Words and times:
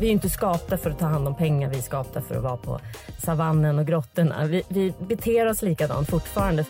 vi 0.00 0.06
är 0.06 0.12
inte 0.12 0.28
skapta 0.28 0.78
för 0.78 0.90
att 0.90 0.98
ta 0.98 1.06
hand 1.06 1.28
om 1.28 1.34
pengar, 1.34 1.70
vi 1.70 1.78
är 1.78 1.82
skapta 1.82 2.20
för 2.20 2.34
att 2.34 2.42
vara 2.42 2.56
på 2.56 2.80
savannen 3.18 3.78
och 3.78 3.86
grottorna. 3.86 4.44
Vi, 4.44 4.62
vi 4.68 4.94
beter 4.98 5.46
oss 5.46 5.62
likadant 5.62 6.10
fortfarande. 6.10 6.64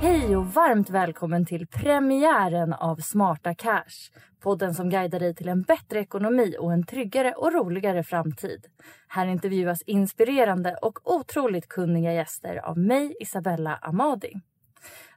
Hej 0.00 0.36
och 0.36 0.46
varmt 0.46 0.90
välkommen 0.90 1.46
till 1.46 1.66
premiären 1.66 2.72
av 2.72 2.96
Smarta 2.96 3.54
Cash. 3.54 4.10
Podden 4.42 4.74
som 4.74 4.90
guidar 4.90 5.20
dig 5.20 5.34
till 5.34 5.48
en 5.48 5.62
bättre 5.62 6.00
ekonomi 6.00 6.56
och 6.58 6.72
en 6.72 6.86
tryggare 6.86 7.32
och 7.32 7.52
roligare 7.52 8.02
framtid. 8.02 8.66
Här 9.08 9.26
intervjuas 9.26 9.82
inspirerande 9.82 10.76
och 10.82 11.14
otroligt 11.14 11.68
kunniga 11.68 12.12
gäster 12.12 12.56
av 12.56 12.78
mig, 12.78 13.16
Isabella 13.20 13.78
Amadi. 13.82 14.32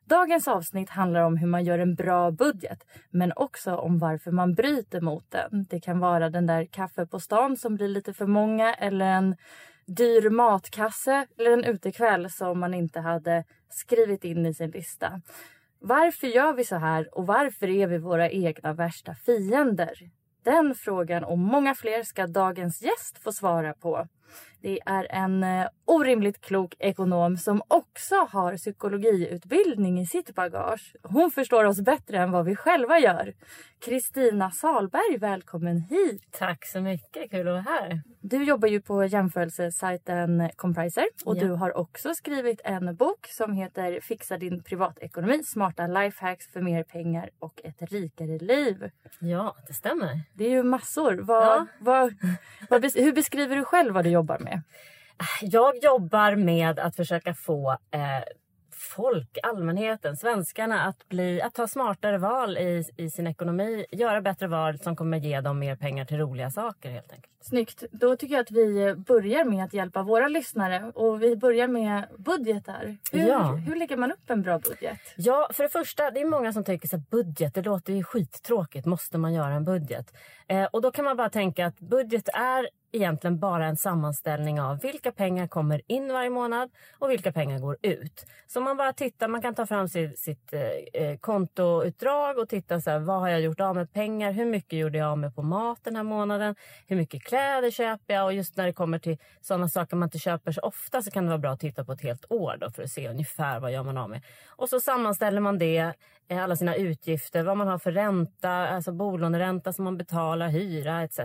Dagens 0.10 0.48
avsnitt 0.48 0.90
handlar 0.90 1.22
om 1.22 1.38
hur 1.38 1.48
man 1.48 1.64
gör 1.64 1.80
en 1.80 1.96
bra 1.96 2.32
budget 2.32 2.86
men 3.10 3.34
också 3.36 3.76
om 3.76 4.00
varför 4.00 4.32
man 4.32 4.54
bryter 4.54 5.02
mot 5.02 5.32
den. 5.32 5.66
Det 5.70 5.80
kan 5.80 6.00
vara 6.00 6.30
den 6.30 6.46
där 6.46 6.66
kaffe 6.66 7.06
på 7.06 7.20
stan 7.20 7.58
som 7.58 7.76
blir 7.76 7.88
lite 7.88 8.14
för 8.14 8.26
många 8.26 8.74
eller 8.74 9.06
en 9.06 9.36
dyr 9.86 10.30
matkasse 10.30 11.26
eller 11.38 11.52
en 11.52 11.64
utekväll 11.64 12.30
som 12.30 12.60
man 12.60 12.74
inte 12.74 13.00
hade 13.00 13.44
skrivit 13.70 14.24
in 14.24 14.46
i 14.46 14.54
sin 14.54 14.72
lista. 14.72 15.22
Varför 15.80 16.28
gör 16.28 16.54
vi 16.54 16.66
så 16.66 16.76
här 16.76 17.18
och 17.18 17.28
varför 17.28 17.70
är 17.70 17.88
vi 17.88 17.98
våra 17.98 18.30
egna 18.30 18.74
värsta 18.74 19.16
fiender? 19.16 19.94
Den 20.44 20.76
frågan 20.76 21.24
och 21.24 21.38
många 21.38 21.76
fler 21.76 22.04
ska 22.04 22.28
dagens 22.28 22.82
gäst 22.82 23.24
få 23.24 23.32
svara 23.32 23.74
på. 23.74 24.08
Det 24.62 24.80
är 24.86 25.08
en 25.10 25.44
eh, 25.44 25.68
orimligt 25.86 26.42
klok 26.42 26.76
ekonom 26.80 27.38
som 27.38 27.62
också 27.68 28.16
har 28.16 28.58
psykologiutbildning 28.58 30.00
i 30.00 30.06
sitt 30.06 30.36
bagage. 30.36 30.96
Hon 31.04 31.32
förstår 31.32 31.64
oss 31.66 31.82
bättre 31.82 32.18
än 32.18 32.32
vad 32.32 32.46
vi 32.46 32.56
själva 32.56 33.00
gör. 33.00 33.34
Kristina 33.86 34.52
Salberg, 34.52 35.18
välkommen 35.18 35.78
hit! 35.82 36.24
Tack 36.32 36.66
så 36.66 36.82
mycket, 36.82 37.32
kul 37.32 37.40
att 37.48 37.54
vara 37.54 37.62
här. 37.62 38.02
Du 38.22 38.44
jobbar 38.44 38.68
ju 38.68 38.82
på 38.82 39.06
jämförelsesajten 39.06 40.50
Compriser 40.56 41.06
och 41.26 41.38
Ja. 41.38 41.42
du 41.42 41.50
har 41.52 41.78
också 41.78 42.14
skrivit 42.16 42.62
en 42.64 42.96
bok 42.96 43.28
som 43.28 43.54
heter 43.54 44.00
Fixa 44.02 44.38
din 44.38 44.64
privatekonomi, 44.64 45.44
smarta 45.44 45.88
lifehacks 45.88 46.48
för 46.54 46.62
mer 46.62 46.84
pengar 46.84 47.30
och 47.40 47.62
ett 47.64 47.92
rikare 47.92 48.38
liv. 48.38 48.90
Ja, 49.20 49.56
det 49.68 49.74
stämmer. 49.74 50.22
Det 50.34 50.46
är 50.46 50.50
ju 50.50 50.64
massor. 50.64 51.14
Vad, 51.22 51.44
Ja. 51.48 51.66
vad, 51.80 52.14
vad, 52.70 52.96
hur 52.96 53.14
beskriver 53.14 53.56
du 53.56 53.64
själv 53.66 53.94
vad 53.94 54.04
du 54.04 54.10
jobbar 54.18 54.40
med? 54.40 54.62
Jag 55.42 55.74
jobbar 55.84 56.36
med 56.36 56.80
att 56.80 56.96
försöka 56.96 57.34
få 57.34 57.72
eh, 57.72 58.24
folk, 58.96 59.38
allmänheten, 59.44 60.18
svenskarna 60.18 60.82
att, 60.82 61.10
bli, 61.10 61.42
att 61.42 61.54
ta 61.54 61.68
smartare 61.68 62.18
val 62.18 62.58
i, 62.58 62.84
i 62.98 63.10
sin 63.10 63.28
ekonomi. 63.28 63.86
Göra 63.92 64.22
bättre 64.22 64.48
val 64.48 64.80
som 64.80 64.96
kommer 64.96 65.18
ge 65.18 65.42
dem 65.42 65.60
mer 65.60 65.76
pengar 65.76 66.06
till 66.06 66.18
roliga 66.18 66.52
saker 66.52 66.90
helt 66.90 67.12
enkelt. 67.12 67.34
Snyggt. 67.42 67.84
Då 67.92 68.16
tycker 68.16 68.36
jag 68.36 68.42
att 68.42 68.52
vi 68.52 68.96
börjar 68.96 69.46
med 69.46 69.64
att 69.66 69.74
hjälpa 69.74 70.04
våra 70.04 70.28
lyssnare. 70.28 70.92
Och 70.96 71.24
vi 71.24 71.36
börjar 71.36 71.68
med 71.68 72.08
budgetar. 72.18 72.98
Hur, 73.12 73.28
Ja. 73.28 73.44
hur 73.54 73.76
lägger 73.76 73.98
man 73.98 74.12
upp 74.12 74.30
en 74.30 74.42
bra 74.42 74.60
budget? 74.60 75.00
Ja, 75.16 75.50
för 75.54 75.64
det 75.64 75.70
första, 75.70 76.12
det 76.12 76.22
är 76.22 76.26
många 76.26 76.54
som 76.54 76.64
tycker 76.64 76.90
här, 76.92 77.04
budget, 77.12 77.54
det 77.54 77.62
låter 77.62 77.94
ju 77.94 78.04
skittråkigt. 78.04 78.86
Måste 78.86 79.18
man 79.18 79.34
göra 79.34 79.54
en 79.54 79.64
budget? 79.66 80.14
Eh, 80.48 80.64
och 80.66 80.82
då 80.82 80.92
kan 80.92 81.06
man 81.06 81.18
bara 81.18 81.30
tänka 81.30 81.66
att 81.66 81.80
budget 81.80 82.30
är 82.34 82.70
egentligen 82.92 83.40
bara 83.40 83.66
en 83.66 83.78
sammanställning 83.78 84.62
av 84.62 84.80
vilka 84.80 85.12
pengar 85.12 85.48
kommer 85.48 85.82
in 85.88 86.14
varje 86.14 86.30
månad 86.30 86.70
och 87.00 87.10
vilka 87.10 87.32
pengar 87.32 87.60
går 87.60 87.78
ut. 87.82 88.26
Så 88.48 88.62
man 88.62 88.78
bara 88.78 88.94
tittar, 88.94 89.28
man 89.28 89.42
kan 89.42 89.56
ta 89.56 89.66
fram 89.66 89.88
sitt, 89.88 90.20
sitt 90.20 90.54
eh, 90.54 90.62
eh, 91.04 91.18
kontoutdrag 91.18 92.38
och 92.38 92.50
titta 92.50 92.82
så 92.82 92.90
här, 92.90 93.00
vad 93.00 93.20
har 93.20 93.30
jag 93.30 93.42
gjort 93.42 93.60
av 93.60 93.76
med 93.76 93.94
pengar? 93.94 94.32
Hur 94.32 94.46
mycket 94.46 94.80
gjorde 94.80 94.98
jag 94.98 95.08
av 95.08 95.18
med 95.18 95.36
på 95.36 95.42
mat 95.42 95.80
den 95.84 95.96
här 95.96 96.04
månaden? 96.04 96.56
Hur 96.88 96.96
mycket 96.96 97.24
kläder 97.24 97.72
köper 97.72 98.14
jag? 98.14 98.26
Och 98.26 98.34
just 98.34 98.58
när 98.58 98.66
det 98.66 98.74
kommer 98.74 99.00
till 99.00 99.18
sådana 99.42 99.70
saker 99.70 99.96
man 99.98 100.08
inte 100.08 100.20
köper 100.20 100.52
så 100.52 100.62
ofta 100.62 101.02
så 101.02 101.12
kan 101.12 101.24
det 101.24 101.30
vara 101.30 101.40
bra 101.40 101.52
att 101.52 101.60
titta 101.60 101.86
på 101.86 101.92
ett 101.92 102.02
helt 102.02 102.32
år 102.32 102.58
då 102.60 102.72
för 102.72 102.84
att 102.84 102.92
se 102.92 103.10
ungefär 103.10 103.60
vad 103.60 103.72
gör 103.72 103.84
man 103.84 103.98
av 103.98 104.10
med. 104.10 104.22
Och 104.48 104.70
så 104.70 104.80
sammanställer 104.80 105.42
man 105.42 105.58
det, 105.58 105.94
eh, 106.30 106.44
alla 106.44 106.56
sina 106.56 106.76
utgifter, 106.76 107.44
vad 107.44 107.58
man 107.58 107.68
har 107.68 107.78
för 107.78 107.92
ränta, 107.92 108.52
alltså 108.52 108.92
bolåneränta 108.92 109.74
som 109.74 109.84
man 109.86 109.98
betalar, 109.98 110.48
hyra 110.48 111.04
etc. 111.04 111.20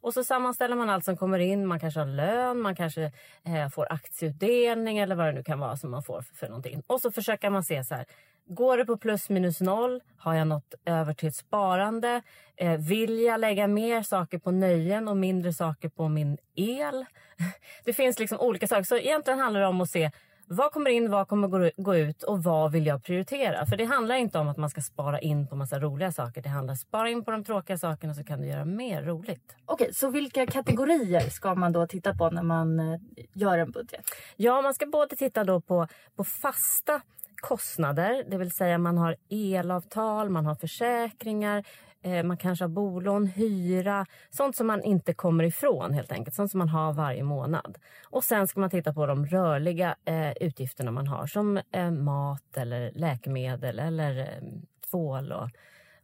Och 0.00 0.14
så 0.14 0.24
sammanställer 0.24 0.76
man 0.76 0.90
allt 0.90 1.01
som 1.04 1.16
kommer 1.16 1.38
in. 1.38 1.66
Man 1.66 1.80
kanske 1.80 2.00
har 2.00 2.06
lön, 2.06 2.60
man 2.60 2.76
kanske 2.76 3.12
eh, 3.44 3.68
får 3.68 3.92
aktieutdelning 3.92 4.98
eller 4.98 5.14
vad 5.14 5.26
det 5.26 5.32
nu 5.32 5.42
kan 5.42 5.58
vara 5.58 5.76
som 5.76 5.90
man 5.90 6.02
får 6.02 6.22
för, 6.22 6.34
för 6.34 6.46
någonting. 6.46 6.82
Och 6.86 7.00
så 7.00 7.12
försöker 7.12 7.50
man 7.50 7.64
se 7.64 7.84
så 7.84 7.94
här. 7.94 8.04
Går 8.46 8.76
det 8.78 8.84
på 8.84 8.96
plus 8.96 9.28
minus 9.28 9.60
noll? 9.60 10.00
Har 10.16 10.34
jag 10.34 10.48
något 10.48 10.74
över 10.84 11.14
till 11.14 11.28
ett 11.28 11.36
sparande? 11.36 12.22
Eh, 12.56 12.76
vill 12.76 13.22
jag 13.22 13.40
lägga 13.40 13.66
mer 13.66 14.02
saker 14.02 14.38
på 14.38 14.50
nöjen 14.50 15.08
och 15.08 15.16
mindre 15.16 15.52
saker 15.52 15.88
på 15.88 16.08
min 16.08 16.38
el? 16.54 17.04
Det 17.84 17.92
finns 17.92 18.18
liksom 18.18 18.40
olika 18.40 18.66
saker. 18.66 18.82
Så 18.82 18.96
egentligen 18.96 19.38
handlar 19.38 19.60
det 19.60 19.66
om 19.66 19.80
att 19.80 19.90
se 19.90 20.10
vad 20.46 20.72
kommer 20.72 20.90
in, 20.90 21.10
vad 21.10 21.28
kommer 21.28 21.72
gå- 21.76 21.96
ut 21.96 22.22
och 22.22 22.42
vad 22.42 22.72
vill 22.72 22.86
jag 22.86 23.04
prioritera? 23.04 23.66
För 23.66 23.76
det 23.76 23.84
handlar 23.84 24.14
inte 24.14 24.38
om 24.38 24.48
att 24.48 24.56
man 24.56 24.70
ska 24.70 24.80
spara 24.80 25.20
in 25.20 25.46
på 25.46 25.56
massa 25.56 25.80
roliga 25.80 26.12
saker. 26.12 26.42
Det 26.42 26.48
handlar 26.48 26.72
om 26.72 26.74
att 26.74 26.80
spara 26.80 27.10
in 27.10 27.24
på 27.24 27.30
de 27.30 27.44
tråkiga 27.44 27.78
sakerna 27.78 28.14
så 28.14 28.24
kan 28.24 28.40
du 28.40 28.46
göra 28.48 28.64
mer 28.64 29.02
roligt. 29.02 29.56
Okej, 29.66 29.94
så 29.94 30.10
vilka 30.10 30.46
kategorier 30.46 31.20
ska 31.20 31.54
man 31.54 31.72
då 31.72 31.86
titta 31.86 32.14
på 32.14 32.30
när 32.30 32.42
man 32.42 32.80
eh, 32.80 33.00
gör 33.32 33.58
en 33.58 33.70
budget? 33.70 34.04
Ja, 34.36 34.62
man 34.62 34.74
ska 34.74 34.86
både 34.86 35.16
titta 35.16 35.44
då 35.44 35.60
på, 35.60 35.86
på 36.16 36.24
fasta 36.24 37.00
kostnader, 37.42 38.24
det 38.28 38.38
vill 38.38 38.50
säga 38.50 38.78
man 38.78 38.98
har 38.98 39.16
elavtal, 39.30 40.30
man 40.30 40.46
har 40.46 40.54
försäkringar, 40.54 41.64
Eh, 42.02 42.22
man 42.22 42.36
kanske 42.36 42.64
har 42.64 42.68
bolån, 42.68 43.26
hyra, 43.26 44.06
sånt 44.30 44.56
som 44.56 44.66
man 44.66 44.82
inte 44.82 45.14
kommer 45.14 45.44
ifrån 45.44 45.92
helt 45.92 46.12
enkelt, 46.12 46.36
sånt 46.36 46.50
som 46.50 46.58
man 46.58 46.68
har 46.68 46.92
varje 46.92 47.22
månad. 47.22 47.78
Och 48.08 48.24
sen 48.24 48.48
ska 48.48 48.60
man 48.60 48.70
titta 48.70 48.92
på 48.92 49.06
de 49.06 49.26
rörliga 49.26 49.96
eh, 50.04 50.32
utgifterna 50.32 50.90
man 50.90 51.06
har 51.06 51.26
som 51.26 51.60
eh, 51.72 51.90
mat 51.90 52.56
eller 52.56 52.92
läkemedel 52.94 53.78
eller 53.78 54.18
eh, 54.18 54.48
tvål 54.90 55.32
och 55.32 55.48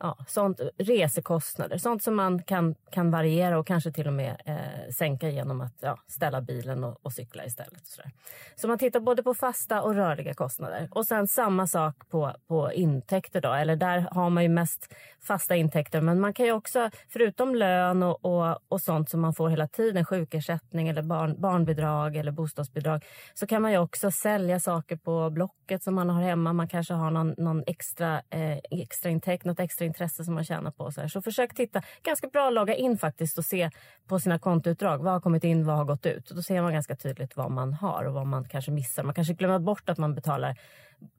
ja, 0.01 0.17
sånt, 0.29 0.61
resekostnader, 0.79 1.79
sånt 1.79 2.03
som 2.03 2.17
man 2.17 2.43
kan, 2.43 2.75
kan 2.91 3.11
variera 3.11 3.59
och 3.59 3.67
kanske 3.67 3.93
till 3.93 4.07
och 4.07 4.13
med 4.13 4.37
eh, 4.45 4.93
sänka 4.93 5.29
genom 5.29 5.61
att 5.61 5.75
ja, 5.81 5.99
ställa 6.07 6.41
bilen 6.41 6.85
och, 6.85 6.99
och 7.03 7.13
cykla 7.13 7.45
istället. 7.45 7.87
Så, 7.87 8.03
där. 8.03 8.13
så 8.57 8.69
man 8.69 8.79
tittar 8.79 9.01
både 9.01 9.23
på 9.23 9.35
fasta 9.35 9.83
och 9.83 9.95
rörliga 9.95 10.35
kostnader. 10.35 10.89
Och 10.91 11.07
sen 11.07 11.29
samma 11.29 11.67
sak 11.67 12.09
på, 12.09 12.33
på 12.47 12.73
intäkter 12.73 13.41
då, 13.41 13.53
eller 13.53 13.77
där 13.77 14.01
har 14.01 14.31
man 14.31 14.43
ju 14.43 14.49
mest 14.49 14.95
fasta 15.21 15.57
intäkter 15.57 16.01
men 16.01 16.21
man 16.21 16.35
kan 16.35 16.47
ju 16.47 16.53
också, 16.53 16.91
förutom 17.09 17.55
lön 17.55 18.03
och, 18.03 18.25
och, 18.25 18.59
och 18.69 18.81
sånt 18.81 19.11
som 19.11 19.21
man 19.21 19.35
får 19.35 19.49
hela 19.49 19.69
tiden, 19.69 20.05
sjukersättning 20.05 20.89
eller 20.89 21.03
barn, 21.03 21.41
barnbidrag 21.41 22.17
eller 22.17 22.33
bostadsbidrag, 22.33 23.05
så 23.35 23.47
kan 23.47 23.63
man 23.63 23.73
ju 23.73 23.79
också 23.79 24.11
sälja 24.11 24.61
saker 24.61 24.97
på 24.97 25.31
Blocket 25.31 25.83
som 25.83 25.95
man 25.95 26.11
har 26.11 26.23
hemma. 26.23 26.53
Man 26.53 26.69
kanske 26.69 26.95
har 26.95 27.11
någon, 27.11 27.35
någon 27.39 27.65
extra, 27.67 28.23
eh, 28.31 28.59
extra 28.71 29.11
intäkt, 29.11 29.45
något 29.45 29.61
extra 29.61 29.88
intresse 29.89 30.25
som 30.25 30.35
man 30.35 30.45
tjänar 30.45 30.71
på. 30.71 30.93
Så, 30.93 31.01
här. 31.01 31.09
så 31.09 31.23
försök 31.23 31.55
titta. 31.55 31.83
Ganska 32.03 32.29
bra 32.29 32.49
att 32.49 32.55
logga 32.55 32.75
in 32.75 32.99
faktiskt 32.99 33.39
och 33.39 33.45
se 33.45 33.71
på 34.07 34.19
sina 34.19 34.39
kontoutdrag. 34.39 34.99
Vad 34.99 35.13
har 35.13 35.21
kommit 35.21 35.45
in, 35.45 35.67
vad 35.67 35.77
har 35.77 35.85
gått 35.85 36.07
ut? 36.07 36.31
Och 36.31 36.37
då 36.37 36.43
ser 36.43 36.63
man 36.63 36.73
ganska 36.73 36.97
tydligt 36.97 37.37
vad 37.37 37.51
man 37.51 37.73
har 37.73 38.05
och 38.05 38.15
vad 38.15 38.27
man 38.27 38.45
kanske 38.45 38.71
missar. 38.71 39.03
Man 39.03 39.15
kanske 39.15 39.35
glömmer 39.35 39.59
bort 39.59 39.89
att 39.89 39.99
man 39.99 40.15
betalar 40.15 40.57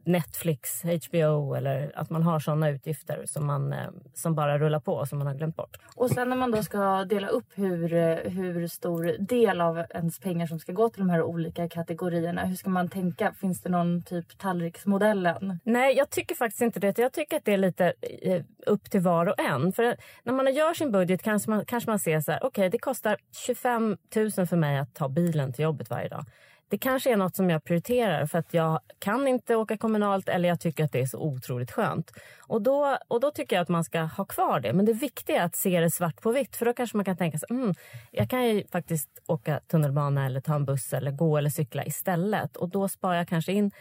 Netflix, 0.10 0.84
HBO 0.84 1.54
eller 1.54 1.92
att 1.96 2.10
man 2.10 2.24
har 2.24 2.40
såna 2.40 2.70
utgifter 2.70 3.24
som, 3.26 3.46
man, 3.46 3.74
eh, 3.74 3.90
som 4.14 4.36
bara 4.36 4.58
rullar 4.60 4.80
på 4.80 5.06
som 5.06 5.18
man 5.18 5.28
har 5.28 5.34
glömt 5.34 5.56
bort. 5.56 5.78
Och 5.96 6.10
sen 6.10 6.30
när 6.30 6.36
man 6.36 6.52
då 6.52 6.64
ska 6.64 7.06
dela 7.06 7.28
upp 7.28 7.46
hur, 7.56 7.94
eh, 7.94 8.16
hur 8.16 8.68
stor 8.68 9.16
del 9.20 9.62
av 9.62 9.84
ens 9.90 10.20
pengar 10.20 10.48
som 10.48 10.60
ska 10.60 10.72
gå 10.72 10.90
till 10.90 11.00
de 11.00 11.10
här 11.10 11.24
olika 11.24 11.70
kategorierna. 11.70 12.46
Hur 12.46 12.56
ska 12.56 12.70
man 12.70 12.90
tänka? 12.90 13.34
Finns 13.34 13.62
det 13.62 13.70
någon 13.70 14.04
typ 14.04 14.38
tallriksmodellen? 14.38 15.60
Nej, 15.64 15.98
jag 15.98 16.10
tycker 16.10 16.36
faktiskt 16.36 16.62
inte 16.62 16.80
det. 16.80 16.98
Jag 16.98 17.14
tycker 17.14 17.38
att 17.38 17.46
det 17.46 17.54
är 17.54 17.58
lite 17.58 17.94
eh, 18.22 18.44
upp 18.66 18.92
till 18.92 19.02
var 19.02 19.25
och 19.25 19.40
en. 19.40 19.74
För 19.74 19.98
när 20.24 20.34
man 20.34 20.54
gör 20.54 20.74
sin 20.74 20.92
budget 20.92 21.24
kanske 21.24 21.50
man, 21.50 21.66
kanske 21.66 21.90
man 21.90 22.00
ser 22.00 22.20
så 22.20 22.32
här, 22.32 22.40
okej 22.40 22.48
okay, 22.48 22.70
det 22.70 22.80
kostar 22.80 23.18
25 23.46 23.98
000 24.16 24.32
för 24.32 24.56
mig 24.56 24.78
att 24.78 24.94
ta 24.94 25.10
bilen 25.10 25.54
till 25.54 25.64
jobbet 25.64 25.90
varje 25.90 26.10
dag 26.10 26.25
det 26.69 26.77
kanske 26.77 27.12
är 27.12 27.18
något 27.18 27.36
som 27.36 27.50
jag 27.50 27.63
prioriterar 27.63 28.25
för 28.25 28.39
att 28.39 28.54
jag 28.54 28.80
kan 29.00 29.27
inte 29.27 29.56
åka 29.56 29.77
kommunalt 29.77 30.30
eller 30.30 30.50
jag 30.50 30.60
tycker 30.60 30.83
att 30.83 30.92
det 30.92 31.01
är 31.01 31.06
så 31.06 31.19
otroligt 31.19 31.71
skönt. 31.71 32.12
Och 32.48 32.62
då, 32.62 32.98
och 33.07 33.19
då 33.19 33.31
tycker 33.31 33.56
jag 33.56 33.63
att 33.63 33.69
man 33.69 33.83
ska 33.83 34.00
ha 34.00 34.25
kvar 34.25 34.60
det. 34.60 34.74
Men 34.74 34.86
det 34.86 34.94
viktiga 34.94 35.42
är 35.42 35.45
att 35.45 35.56
se 35.56 35.80
det 35.80 35.92
svart 35.92 36.21
på 36.21 36.31
vitt 36.31 36.56
för 36.56 36.66
då 36.66 36.74
kanske 36.74 36.98
man 36.98 37.06
kan 37.06 37.18
tänka 37.18 37.38
sig 37.38 37.48
mm, 37.50 37.74
jag 38.12 38.30
kan 38.30 38.48
ju 38.48 38.68
faktiskt 38.68 39.10
åka 39.27 39.60
tunnelbana 39.68 40.25
eller 40.25 40.42
ta 40.42 40.56
en 40.56 40.66
buss 40.66 40.94
eller 40.94 41.12
gå 41.12 41.38
eller 41.38 41.50
cykla 41.50 41.86
istället. 41.86 42.57
Och 42.57 42.69
då 42.69 42.88
sparar 42.88 43.15
jag 43.15 43.27
kanske 43.27 43.51
in 43.51 43.72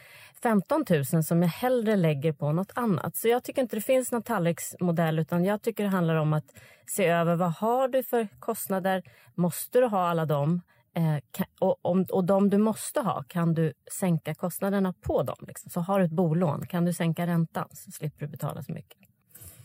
15 0.43 0.85
000 1.13 1.23
som 1.23 1.41
jag 1.41 1.49
hellre 1.49 1.95
lägger 1.95 2.33
på 2.33 2.51
något 2.51 2.71
annat. 2.75 3.15
Så 3.15 3.27
jag 3.27 3.43
tycker 3.43 3.61
inte 3.61 3.75
det 3.75 3.81
finns 3.81 4.11
någon 4.11 4.23
tallriksmodell 4.23 5.19
utan 5.19 5.45
jag 5.45 5.61
tycker 5.61 5.83
det 5.83 5.89
handlar 5.89 6.15
om 6.15 6.33
att 6.33 6.45
se 6.87 7.05
över 7.05 7.35
vad 7.35 7.51
har 7.51 7.87
du 7.87 8.03
för 8.03 8.27
kostnader? 8.39 9.03
Måste 9.35 9.79
du 9.79 9.85
ha 9.85 10.09
alla 10.09 10.25
dem? 10.25 10.61
Eh, 10.93 11.17
och, 11.59 11.77
om, 11.81 12.05
och 12.11 12.25
de 12.25 12.49
du 12.49 12.57
måste 12.57 13.01
ha, 13.01 13.23
kan 13.27 13.53
du 13.53 13.73
sänka 13.99 14.35
kostnaderna 14.35 14.93
på 15.01 15.23
dem? 15.23 15.37
Liksom. 15.47 15.69
Så 15.69 15.79
har 15.79 15.99
du 15.99 16.05
ett 16.05 16.11
bolån, 16.11 16.67
kan 16.67 16.85
du 16.85 16.93
sänka 16.93 17.27
räntan 17.27 17.67
så 17.71 17.91
slipper 17.91 18.25
du 18.25 18.31
betala 18.31 18.63
så 18.63 18.73
mycket. 18.73 19.08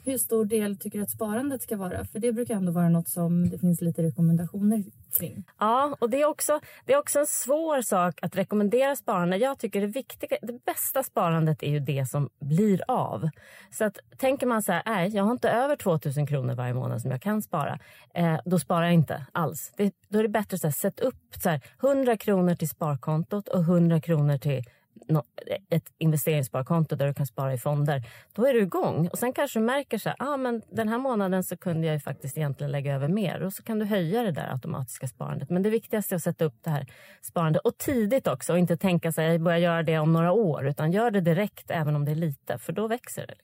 Hur 0.07 0.19
stor 0.19 0.45
del 0.45 0.77
tycker 0.77 0.99
du 0.99 1.03
att 1.03 1.11
sparandet 1.11 1.63
ska 1.63 1.77
vara? 1.77 2.05
För 2.05 2.19
det 2.19 2.33
brukar 2.33 2.55
ändå 2.55 2.73
vara 2.73 2.89
något 2.89 3.09
som 3.09 3.51
det 3.51 3.59
finns 3.59 3.81
lite 3.81 4.03
rekommendationer 4.03 4.83
kring. 5.19 5.45
Ja, 5.59 5.97
och 5.99 6.11
det 6.11 6.21
är 6.21 6.25
också, 6.27 6.61
det 6.85 6.93
är 6.93 6.99
också 6.99 7.19
en 7.19 7.27
svår 7.27 7.83
sak 7.83 8.19
att 8.23 8.37
rekommendera 8.37 8.97
sparande. 8.97 9.37
Jag 9.37 9.59
tycker 9.59 9.81
det 9.81 9.87
viktiga, 9.87 10.39
det 10.43 10.65
bästa 10.65 11.03
sparandet 11.03 11.63
är 11.63 11.71
ju 11.71 11.81
det 11.81 12.07
som 12.09 12.29
blir 12.41 12.83
av. 12.89 13.29
Så 13.71 13.85
att 13.85 13.99
tänker 14.19 14.47
man 14.47 14.63
så 14.63 14.73
här, 14.73 14.83
nej, 14.87 15.17
jag 15.17 15.25
har 15.25 15.33
inte 15.33 15.51
över 15.51 15.77
2000 15.77 16.27
kronor 16.27 16.55
varje 16.55 16.75
månad 16.75 17.03
som 17.03 17.11
jag 17.11 17.23
kan 17.23 17.43
spara. 17.43 17.79
Eh, 18.15 18.41
då 18.45 18.59
sparar 18.59 18.85
jag 18.85 18.95
inte 18.95 19.27
alls. 19.33 19.73
Det, 19.77 19.95
då 20.09 20.19
är 20.19 20.23
det 20.23 20.29
bättre 20.29 20.69
att 20.69 20.77
sätta 20.77 21.03
upp 21.03 21.35
så 21.43 21.49
här, 21.49 21.61
100 21.83 22.17
kronor 22.17 22.55
till 22.55 22.69
sparkontot 22.69 23.49
och 23.49 23.61
100 23.61 24.01
kronor 24.01 24.39
till 24.39 24.65
Eh, 25.09 25.57
ett 25.71 25.93
investeringssparkonto 25.99 26.97
där 26.97 27.07
du 27.07 27.15
kan 27.15 27.27
spara 27.27 27.55
i 27.55 27.59
fonder, 27.59 28.03
då 28.33 28.47
är 28.47 28.53
du 28.53 28.63
igång. 28.63 29.09
Och 29.09 29.19
sen 29.19 29.33
kanske 29.33 29.59
du 29.59 29.65
märker 29.65 29.99
så 29.99 30.09
här, 30.09 30.17
ah, 30.19 30.37
men 30.37 30.63
den 30.71 30.89
här 30.89 30.99
månaden 30.99 31.45
så 31.45 31.57
kunde 31.57 31.87
jag 31.87 31.95
ju 31.95 32.01
faktiskt 32.01 32.39
egentligen 32.39 32.73
lägga 32.73 32.95
över 32.95 33.09
mer 33.09 33.43
och 33.43 33.53
så 33.53 33.63
kan 33.63 33.79
du 33.79 33.85
höja 33.85 34.23
det 34.23 34.33
där 34.33 34.53
automatiska 34.53 35.09
sparandet. 35.09 35.51
Men 35.51 35.63
det 35.63 35.71
viktigaste 35.71 36.15
är 36.15 36.17
att 36.17 36.23
sätta 36.23 36.45
upp 36.45 36.59
det 36.63 36.71
här 36.71 36.87
sparandet 37.23 37.63
och 37.63 37.79
tidigt 37.79 38.27
också 38.27 38.53
och 38.53 38.59
inte 38.59 38.77
tänka 38.77 39.13
sig 39.13 39.33
jag 39.33 39.41
börjar 39.41 39.59
göra 39.59 39.83
det 39.83 39.99
om 39.99 40.13
några 40.13 40.33
år 40.33 40.67
utan 40.67 40.93
gör 40.93 41.11
det 41.11 41.21
direkt 41.21 41.71
även 41.71 41.97
om 41.97 42.05
det 42.05 42.11
är 42.11 42.17
lite 42.17 42.59
för 42.59 42.73
då 42.73 42.89
växer 42.89 43.27
det. 43.27 43.35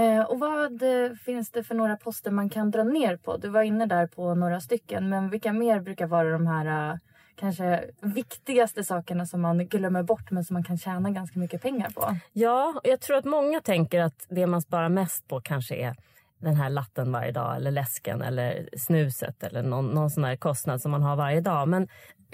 Eh, 0.00 0.22
och 0.22 0.38
vad 0.38 0.82
eh, 0.82 1.12
finns 1.12 1.50
det 1.50 1.64
för 1.64 1.74
några 1.74 1.96
poster 1.96 2.30
man 2.30 2.50
kan 2.50 2.70
dra 2.70 2.84
ner 2.84 3.16
på? 3.16 3.36
Du 3.36 3.48
var 3.48 3.62
inne 3.62 3.86
där 3.86 4.06
på 4.06 4.34
några 4.34 4.60
stycken 4.60 5.08
men 5.08 5.30
vilka 5.30 5.52
mer 5.52 5.80
brukar 5.80 6.06
vara 6.06 6.30
de 6.30 6.46
här 6.46 6.98
kanske 7.36 7.84
viktigaste 8.00 8.84
sakerna 8.84 9.26
som 9.26 9.40
man 9.40 9.66
glömmer 9.66 10.02
bort 10.02 10.30
men 10.30 10.44
som 10.44 10.54
man 10.54 10.64
kan 10.64 10.78
tjäna 10.78 11.10
ganska 11.10 11.38
mycket 11.38 11.62
pengar 11.62 11.90
på. 11.90 12.16
Ja, 12.32 12.74
och 12.76 12.88
jag 12.88 13.00
tror 13.00 13.16
att 13.16 13.24
många 13.24 13.60
tänker 13.60 14.00
att 14.00 14.26
det 14.28 14.46
man 14.46 14.62
sparar 14.62 14.88
mest 14.88 15.28
på 15.28 15.40
kanske 15.40 15.74
är 15.74 15.96
den 16.38 16.54
här 16.54 16.70
latten 16.70 17.12
varje 17.12 17.32
dag 17.32 17.56
eller 17.56 17.70
läsken 17.70 18.22
eller 18.22 18.68
snuset 18.76 19.42
eller 19.42 19.62
någon, 19.62 19.86
någon 19.86 20.10
sån 20.10 20.24
här 20.24 20.36
kostnad 20.36 20.80
som 20.80 20.90
man 20.90 21.02
har 21.02 21.16
varje 21.16 21.40
dag. 21.40 21.68
Men, 21.68 21.88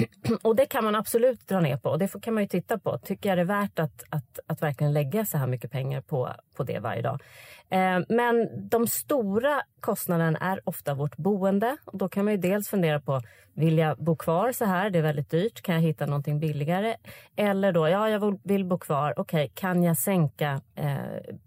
och 0.42 0.56
det 0.56 0.66
kan 0.66 0.84
man 0.84 0.94
absolut 0.94 1.48
dra 1.48 1.60
ner 1.60 1.76
på 1.76 1.90
och 1.90 1.98
det 1.98 2.22
kan 2.22 2.34
man 2.34 2.42
ju 2.42 2.48
titta 2.48 2.78
på. 2.78 2.98
Tycker 2.98 3.28
jag 3.28 3.38
det 3.38 3.42
är 3.42 3.46
värt 3.60 3.78
att, 3.78 4.04
att, 4.08 4.38
att 4.46 4.62
verkligen 4.62 4.92
lägga 4.92 5.26
så 5.26 5.38
här 5.38 5.46
mycket 5.46 5.70
pengar 5.70 6.00
på, 6.00 6.28
på 6.56 6.64
det 6.64 6.78
varje 6.78 7.02
dag? 7.02 7.22
Eh, 7.70 8.00
men 8.08 8.48
de 8.68 8.86
stora 8.86 9.62
kostnaderna 9.80 10.38
är 10.38 10.60
ofta 10.64 10.94
vårt 10.94 11.16
boende. 11.16 11.76
Och 11.84 11.98
då 11.98 12.08
kan 12.08 12.24
man 12.24 12.34
ju 12.34 12.40
dels 12.40 12.68
fundera 12.68 13.00
på, 13.00 13.20
vill 13.54 13.78
jag 13.78 13.98
bo 13.98 14.16
kvar 14.16 14.52
så 14.52 14.64
här? 14.64 14.90
Det 14.90 14.98
är 14.98 15.02
väldigt 15.02 15.30
dyrt. 15.30 15.62
Kan 15.62 15.74
jag 15.74 15.82
hitta 15.82 16.06
någonting 16.06 16.40
billigare? 16.40 16.96
Eller 17.36 17.72
då, 17.72 17.88
ja, 17.88 18.08
jag 18.10 18.38
vill 18.42 18.64
bo 18.64 18.78
kvar. 18.78 19.14
Okej, 19.16 19.44
okay, 19.44 19.48
kan 19.54 19.82
jag 19.82 19.96
sänka 19.98 20.60
eh, 20.74 20.96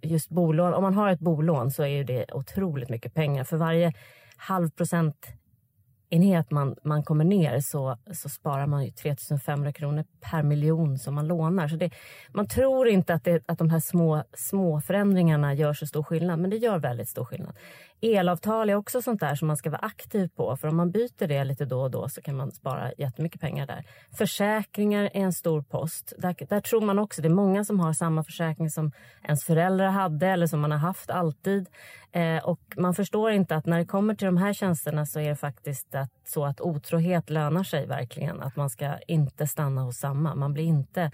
just 0.01 0.29
bolån? 0.29 0.73
Om 0.73 0.83
man 0.83 0.94
har 0.94 1.09
ett 1.09 1.19
bolån 1.19 1.71
så 1.71 1.83
är 1.83 1.88
ju 1.88 2.03
det 2.03 2.25
otroligt 2.33 2.89
mycket 2.89 3.13
pengar. 3.13 3.44
För 3.44 3.57
varje 3.57 3.94
halv 4.38 4.69
procent 4.69 5.27
enhet 6.13 6.51
man, 6.51 6.75
man 6.83 7.04
kommer 7.04 7.25
ner 7.25 7.60
så, 7.60 7.98
så 8.12 8.30
sparar 8.30 8.68
man 8.68 8.86
ju 8.86 8.92
3 8.92 9.15
500 9.45 9.74
kronor 9.74 10.06
per 10.21 10.44
miljon 10.44 10.98
som 11.00 11.15
man 11.15 11.27
lånar. 11.27 11.68
Så 11.68 11.75
det, 11.75 11.92
man 12.31 12.48
tror 12.48 12.88
inte 12.88 13.13
att, 13.13 13.24
det, 13.24 13.44
att 13.45 13.57
de 13.57 13.69
här 13.69 13.80
små, 13.80 14.24
små 14.33 14.81
förändringarna 14.81 15.54
gör 15.54 15.74
så 15.74 15.88
stor 15.88 16.04
skillnad, 16.04 16.39
men 16.39 16.50
det 16.50 16.57
gör 16.57 16.80
väldigt 16.80 17.10
stor 17.10 17.25
skillnad. 17.25 17.56
Elavtal 18.03 18.69
är 18.69 18.75
också 18.75 19.01
sånt 19.01 19.19
där 19.19 19.35
som 19.35 19.47
man 19.47 19.57
ska 19.57 19.69
vara 19.69 19.81
aktiv 19.81 20.27
på. 20.35 20.57
För 20.57 20.67
om 20.67 20.75
man 20.75 20.91
byter 20.91 21.27
det 21.27 21.44
lite 21.44 21.65
då 21.65 21.81
och 21.81 21.91
då 21.91 22.09
så 22.09 22.21
kan 22.21 22.35
man 22.35 22.51
spara 22.51 22.91
jättemycket 22.97 23.41
pengar 23.41 23.67
där. 23.67 23.85
Försäkringar 24.17 25.03
är 25.03 25.21
en 25.21 25.33
stor 25.33 25.61
post. 25.61 26.13
Där, 26.17 26.35
där 26.50 26.59
tror 26.59 26.81
man 26.81 27.00
också, 27.00 27.21
det 27.21 27.27
är 27.27 27.33
många 27.33 27.63
som 27.63 27.79
har 27.79 27.94
samma 27.94 28.24
försäkring 28.24 28.69
som 28.69 28.91
ens 29.24 29.43
föräldrar 29.43 29.89
hade 29.89 30.27
eller 30.27 30.48
som 30.48 30.60
man 30.60 30.72
har 30.72 30.79
haft 30.79 31.10
alltid. 31.10 31.69
Eh, 32.12 32.43
och 32.43 32.62
man 32.77 32.93
förstår 32.93 33.31
inte 33.31 33.55
att 33.55 33.65
när 33.65 33.77
det 33.77 33.86
kommer 33.86 34.15
till 34.15 34.25
de 34.25 34.38
här 34.38 34.53
tjänsterna 34.53 35.05
så 35.05 35.19
är 35.19 35.29
det 35.29 35.36
faktiskt 35.36 35.95
att, 35.95 36.12
så 36.27 36.45
att 36.45 36.62
otrohet 36.62 37.29
lönar 37.29 37.63
sig 37.63 37.88
verkligen. 37.88 38.41
Att 38.41 38.55
man 38.55 38.69
ska 38.69 38.98
inte 39.07 39.48
stanna 39.48 39.81
hos 39.81 39.98
samma. 39.98 40.36
Man 40.36 40.53
blir 40.53 40.63
inte 40.63 41.12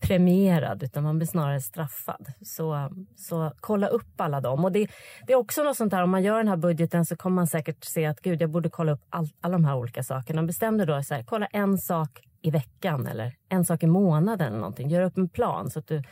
premierad 0.00 0.82
utan 0.82 1.02
man 1.02 1.18
blir 1.18 1.26
snarare 1.26 1.60
straffad. 1.60 2.32
Så, 2.42 2.90
så 3.16 3.52
kolla 3.60 3.86
upp 3.86 4.20
alla 4.20 4.40
dem. 4.40 4.64
Och 4.64 4.72
det, 4.72 4.88
det 5.26 5.32
är 5.32 5.36
också 5.36 5.62
något 5.62 5.76
sånt 5.76 5.90
där, 5.90 6.02
om 6.02 6.10
man 6.10 6.22
gör 6.22 6.38
den 6.38 6.48
här 6.48 6.56
budgeten 6.56 7.04
så 7.06 7.16
kommer 7.16 7.34
man 7.34 7.46
säkert 7.46 7.84
se 7.84 8.06
att 8.06 8.20
gud, 8.20 8.42
jag 8.42 8.50
borde 8.50 8.70
kolla 8.70 8.92
upp 8.92 9.02
all, 9.10 9.28
alla 9.40 9.52
de 9.52 9.64
här 9.64 9.76
olika 9.76 10.02
sakerna. 10.02 10.42
Bestäm 10.42 10.78
dig 10.78 10.86
då, 10.86 11.02
så 11.02 11.14
här, 11.14 11.22
kolla 11.22 11.46
en 11.46 11.78
sak 11.78 12.20
i 12.42 12.50
veckan 12.50 13.06
eller 13.06 13.36
en 13.48 13.64
sak 13.64 13.82
i 13.82 13.86
månaden 13.86 14.46
eller 14.46 14.58
någonting. 14.58 14.88
Gör 14.88 15.02
upp 15.02 15.16
en 15.16 15.28
plan 15.28 15.70
så 15.70 15.78
att 15.78 15.86
du 15.86 16.02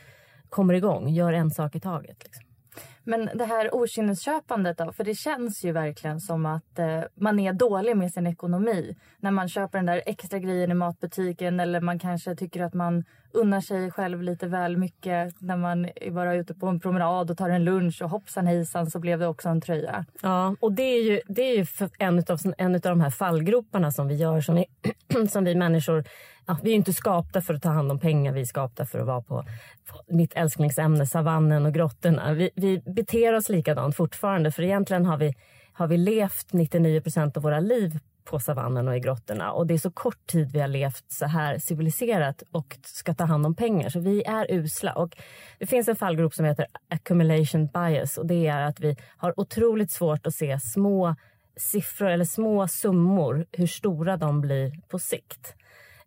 kommer 0.49 0.73
igång. 0.73 1.09
Gör 1.09 1.33
en 1.33 1.51
sak 1.51 1.75
i 1.75 1.79
taget. 1.79 2.23
Liksom. 2.23 2.48
Men 3.03 3.29
det 3.35 3.45
här 3.45 3.75
okynnesköpandet 3.75 4.77
då? 4.77 4.91
För 4.91 5.03
det 5.03 5.15
känns 5.15 5.65
ju 5.65 5.71
verkligen 5.71 6.19
som 6.19 6.45
att 6.45 6.79
eh, 6.79 7.01
man 7.15 7.39
är 7.39 7.53
dålig 7.53 7.97
med 7.97 8.11
sin 8.11 8.27
ekonomi. 8.27 8.95
När 9.19 9.31
man 9.31 9.49
köper 9.49 9.77
den 9.77 9.85
där 9.85 10.01
extra 10.05 10.39
grejen 10.39 10.71
i 10.71 10.73
matbutiken 10.73 11.59
eller 11.59 11.81
man 11.81 11.99
kanske 11.99 12.35
tycker 12.35 12.63
att 12.63 12.73
man 12.73 13.03
unnar 13.31 13.61
sig 13.61 13.91
själv 13.91 14.23
lite 14.23 14.47
väl 14.47 14.77
mycket 14.77 15.41
när 15.41 15.57
man 15.57 15.89
är 15.95 16.11
bara 16.11 16.35
ute 16.35 16.53
på 16.53 16.67
en 16.67 16.79
promenad 16.79 17.31
och 17.31 17.37
tar 17.37 17.49
en 17.49 17.63
lunch 17.63 18.01
och 18.01 18.09
hoppsan 18.09 18.47
hejsan 18.47 18.91
så 18.91 18.99
blev 18.99 19.19
det 19.19 19.27
också 19.27 19.49
en 19.49 19.61
tröja. 19.61 20.05
Ja, 20.21 20.55
och 20.59 20.71
det 20.71 20.83
är 20.83 21.03
ju, 21.03 21.21
det 21.27 21.41
är 21.41 21.57
ju 21.57 21.65
en, 21.97 22.17
av, 22.17 22.39
en 22.57 22.75
av 22.75 22.81
de 22.81 23.01
här 23.01 23.09
fallgroparna 23.09 23.91
som 23.91 24.07
vi 24.07 24.15
gör 24.15 24.41
som 24.41 24.55
vi, 24.55 24.65
som 25.29 25.43
vi 25.43 25.55
människor 25.55 26.03
vi 26.63 26.71
är 26.71 26.75
inte 26.75 26.93
skapta 26.93 27.41
för 27.41 27.53
att 27.53 27.61
ta 27.61 27.69
hand 27.69 27.91
om 27.91 27.99
pengar, 27.99 28.33
vi 28.33 28.41
är 28.41 28.45
skapta 28.45 28.85
för 28.85 28.99
att 28.99 29.07
vara 29.07 29.21
på, 29.21 29.45
på 29.89 30.13
mitt 30.13 30.33
älsklingsämne, 30.33 31.05
savannen 31.05 31.65
och 31.65 31.73
grottorna. 31.73 32.33
Vi, 32.33 32.49
vi 32.55 32.79
beter 32.79 33.35
oss 33.35 33.49
likadant 33.49 33.95
fortfarande 33.95 34.51
för 34.51 34.63
egentligen 34.63 35.05
har 35.05 35.17
vi, 35.17 35.35
har 35.73 35.87
vi 35.87 35.97
levt 35.97 36.53
99 36.53 37.01
procent 37.01 37.37
av 37.37 37.43
våra 37.43 37.59
liv 37.59 37.99
på 38.29 38.39
savannen 38.39 38.87
och 38.87 38.95
i 38.95 38.99
grottorna. 38.99 39.51
Och 39.51 39.67
det 39.67 39.73
är 39.73 39.77
så 39.77 39.91
kort 39.91 40.27
tid 40.27 40.51
vi 40.51 40.59
har 40.59 40.67
levt 40.67 41.05
så 41.07 41.25
här 41.25 41.57
civiliserat 41.57 42.43
och 42.51 42.77
ska 42.83 43.13
ta 43.13 43.23
hand 43.23 43.45
om 43.45 43.55
pengar. 43.55 43.89
Så 43.89 43.99
vi 43.99 44.23
är 44.23 44.51
usla. 44.51 44.93
Och 44.93 45.17
det 45.59 45.65
finns 45.65 45.87
en 45.87 45.95
fallgrop 45.95 46.33
som 46.33 46.45
heter 46.45 46.65
accumulation 46.89 47.67
bias. 47.67 48.17
Och 48.17 48.25
det 48.25 48.47
är 48.47 48.61
att 48.61 48.79
vi 48.79 48.97
har 49.17 49.39
otroligt 49.39 49.91
svårt 49.91 50.27
att 50.27 50.35
se 50.35 50.59
små 50.59 51.15
siffror 51.57 52.09
eller 52.09 52.25
små 52.25 52.67
summor, 52.67 53.45
hur 53.51 53.67
stora 53.67 54.17
de 54.17 54.41
blir 54.41 54.71
på 54.87 54.99
sikt. 54.99 55.55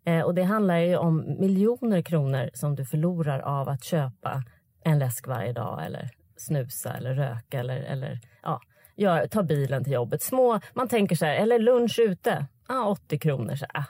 Eh, 0.05 0.21
och 0.21 0.35
det 0.35 0.43
handlar 0.43 0.77
ju 0.77 0.97
om 0.97 1.35
miljoner 1.39 2.01
kronor 2.01 2.49
som 2.53 2.75
du 2.75 2.85
förlorar 2.85 3.39
av 3.39 3.69
att 3.69 3.83
köpa 3.83 4.43
en 4.83 4.99
läsk 4.99 5.27
varje 5.27 5.53
dag 5.53 5.85
eller 5.85 6.09
snusa 6.37 6.93
eller 6.93 7.13
röka 7.13 7.59
eller, 7.59 7.77
eller 7.77 8.19
ja, 8.43 8.61
gör, 8.95 9.27
ta 9.27 9.43
bilen 9.43 9.83
till 9.83 9.93
jobbet. 9.93 10.21
Små, 10.21 10.59
man 10.73 10.87
tänker 10.87 11.15
så 11.15 11.25
här, 11.25 11.35
eller 11.35 11.59
lunch 11.59 11.99
ute, 11.99 12.45
ah, 12.67 12.85
80 12.85 13.19
kronor. 13.19 13.55
Så, 13.55 13.65
ah. 13.73 13.83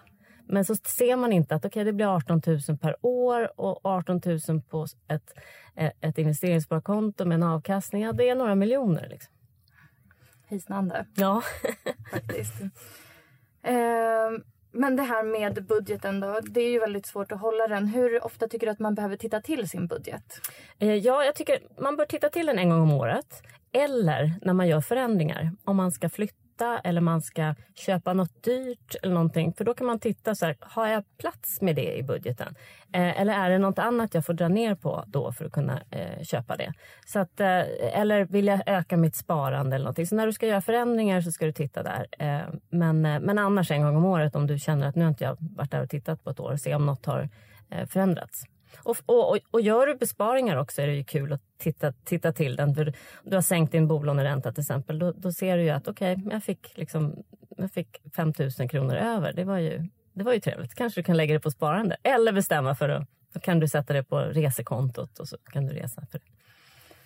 Men 0.48 0.65
så 0.65 0.75
ser 0.75 1.15
man 1.15 1.34
inte 1.34 1.55
att 1.55 1.65
okay, 1.65 1.84
det 1.84 1.93
blir 1.93 2.15
18 2.15 2.41
000 2.46 2.77
per 2.77 2.96
år 3.01 3.60
och 3.60 3.79
18 3.84 4.22
000 4.48 4.62
på 4.62 4.86
ett, 5.08 5.34
ett 6.01 6.17
investeringssparkonto 6.17 7.25
med 7.25 7.36
en 7.36 7.43
avkastning, 7.43 8.03
ja, 8.03 8.12
det 8.13 8.29
är 8.29 8.36
några 8.36 8.55
miljoner. 8.55 9.08
Liksom. 9.10 9.34
Hisnande. 10.48 11.05
Ja. 11.15 11.41
faktiskt. 12.12 12.53
Eh, 13.65 14.32
men 14.74 14.96
det 14.96 15.03
här 15.03 15.24
med 15.24 15.65
budgeten 15.65 16.20
då, 16.20 16.39
det 16.44 16.62
är 16.62 16.70
ju 16.70 16.80
väldigt 16.80 17.06
svårt 17.06 17.32
att 17.32 17.39
hålla 17.39 17.68
den. 17.68 17.88
Hur 17.88 18.25
ofta 18.25 18.48
tycker 18.48 18.68
du 18.68 18.72
att 18.72 18.80
man 18.80 18.96
behöver 18.96 19.15
titta 19.15 19.42
till 19.42 19.70
sin 19.70 19.88
budget? 19.88 20.42
Eh, 20.80 20.96
ja, 20.96 21.24
jag 21.24 21.36
tycker 21.36 21.60
man 21.82 21.96
bör 21.96 22.06
titta 22.06 22.30
till 22.30 22.46
den 22.46 22.60
en 22.60 22.70
gång 22.70 22.82
om 22.82 22.92
året. 22.92 23.42
Eller 23.72 24.34
när 24.42 24.53
man 24.53 24.68
gör 24.68 24.82
förändringar. 24.82 25.51
Om 25.63 25.75
man 25.75 25.92
ska 25.92 26.10
flytta 26.10 26.43
eller 26.62 27.02
man 27.02 27.22
ska 27.22 27.56
köpa 27.76 28.14
något 28.14 28.44
dyrt 28.44 28.96
eller 29.04 29.14
någonting. 29.14 29.54
För 29.54 29.66
då 29.66 29.74
kan 29.74 29.88
man 29.88 30.00
titta 30.00 30.36
så 30.36 30.46
här, 30.46 30.58
har 30.60 30.88
jag 30.88 31.04
plats 31.18 31.62
med 31.62 31.76
det 31.76 31.98
i 31.98 32.04
budgeten? 32.04 32.56
Eh, 32.94 33.22
eller 33.22 33.34
är 33.34 33.50
det 33.50 33.58
något 33.58 33.80
annat 33.80 34.14
jag 34.14 34.26
får 34.26 34.34
dra 34.34 34.48
ner 34.48 34.76
på 34.76 35.04
då 35.08 35.32
för 35.32 35.46
att 35.46 35.52
kunna 35.52 35.82
eh, 35.90 36.24
köpa 36.24 36.58
det? 36.58 36.74
Så 37.06 37.20
att, 37.20 37.40
eh, 37.40 38.00
eller 38.00 38.26
vill 38.26 38.48
jag 38.48 38.62
öka 38.66 38.98
mitt 38.98 39.16
sparande 39.16 39.76
eller 39.76 39.84
någonting? 39.84 40.08
Så 40.08 40.16
när 40.16 40.26
du 40.26 40.34
ska 40.34 40.48
göra 40.48 40.62
förändringar 40.62 41.22
så 41.22 41.32
ska 41.32 41.46
du 41.46 41.52
titta 41.52 41.84
där. 41.84 42.08
Eh, 42.20 42.54
men, 42.70 43.06
eh, 43.06 43.20
men 43.20 43.40
annars 43.40 43.72
en 43.72 43.82
gång 43.82 43.96
om 43.96 44.06
året 44.06 44.36
om 44.36 44.48
du 44.48 44.60
känner 44.60 44.88
att 44.88 44.96
nu 44.96 45.04
har 45.04 45.10
inte 45.10 45.24
jag 45.24 45.38
varit 45.40 45.72
där 45.72 45.84
och 45.84 45.90
tittat 45.90 46.24
på 46.24 46.30
ett 46.30 46.40
år, 46.40 46.56
se 46.56 46.76
om 46.76 46.86
något 46.86 47.06
har 47.06 47.30
eh, 47.70 47.86
förändrats. 47.88 48.46
Och, 48.77 48.98
och, 49.06 49.39
och 49.51 49.62
gör 49.62 49.88
du 49.88 49.96
besparingar 49.96 50.58
också 50.58 50.82
är 50.82 50.88
det 50.88 50.94
ju 50.94 51.03
kul 51.03 51.34
att 51.34 51.42
titta, 51.58 51.92
titta 51.92 52.34
till 52.34 52.56
den. 52.56 52.75
För 52.75 52.94
du 53.24 53.36
har 53.36 53.42
sänkt 53.42 53.72
din 53.72 53.88
bolåneränta 53.88 54.51
till 54.51 54.62
exempel. 54.62 55.00
Då, 55.00 55.12
då 55.12 55.32
ser 55.32 55.58
du 55.58 55.63
ju 55.63 55.70
att 55.70 55.88
okej, 55.88 56.13
okay, 56.13 56.34
jag, 56.34 56.44
fick 56.44 56.77
liksom, 56.77 57.24
jag 57.58 57.72
fick 57.72 58.01
5 58.15 58.34
000 58.60 58.70
kronor 58.70 58.96
över. 58.96 59.34
Det 59.34 59.44
var, 59.44 59.58
ju, 59.58 59.88
det 60.13 60.24
var 60.24 60.34
ju 60.34 60.39
trevligt. 60.39 60.75
Kanske 60.75 61.00
du 61.01 61.03
kan 61.03 61.18
lägga 61.18 61.34
det 61.34 61.39
på 61.39 61.51
sparande. 61.51 61.98
Eller 62.03 62.32
bestämma 62.32 62.75
för 62.75 62.89
att 62.89 63.08
då 63.34 63.39
kan 63.39 63.60
du 63.60 63.68
sätta 63.68 63.94
det 63.94 64.03
på 64.03 64.20
resekontot 64.20 65.20
och 65.20 65.27
så 65.27 65.38
kan 65.38 65.65
du 65.65 65.74
resa 65.74 66.06
för 66.12 66.20
det. 66.20 66.25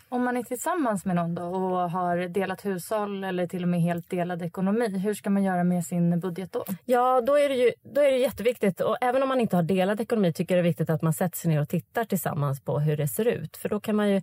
Om 0.09 0.23
man 0.23 0.37
är 0.37 0.43
tillsammans 0.43 1.05
med 1.05 1.15
någon 1.15 1.35
då 1.35 1.43
och 1.43 1.91
har 1.91 2.17
delat 2.17 2.65
hushåll 2.65 3.23
eller 3.23 3.47
till 3.47 3.63
och 3.63 3.69
med 3.69 3.81
helt 3.81 4.09
delad 4.09 4.41
ekonomi, 4.41 4.97
hur 4.97 5.13
ska 5.13 5.29
man 5.29 5.43
göra 5.43 5.63
med 5.63 5.85
sin 5.85 6.19
budget 6.19 6.51
då? 6.51 6.65
Ja, 6.85 7.21
då 7.21 7.39
är 7.39 7.49
det 7.49 7.55
ju 7.55 7.71
då 7.83 8.01
är 8.01 8.11
det 8.11 8.17
jätteviktigt. 8.17 8.81
Och 8.81 8.97
även 9.01 9.23
om 9.23 9.29
man 9.29 9.39
inte 9.39 9.55
har 9.55 9.63
delad 9.63 10.01
ekonomi 10.01 10.33
tycker 10.33 10.55
jag 10.55 10.63
det 10.63 10.67
är 10.67 10.69
viktigt 10.69 10.89
att 10.89 11.01
man 11.01 11.13
sätter 11.13 11.37
sig 11.37 11.49
ner 11.49 11.61
och 11.61 11.69
tittar 11.69 12.05
tillsammans 12.05 12.61
på 12.61 12.79
hur 12.79 12.97
det 12.97 13.07
ser 13.07 13.25
ut. 13.25 13.57
För 13.57 13.69
då 13.69 13.79
kan 13.79 13.95
man 13.95 14.09
ju 14.09 14.21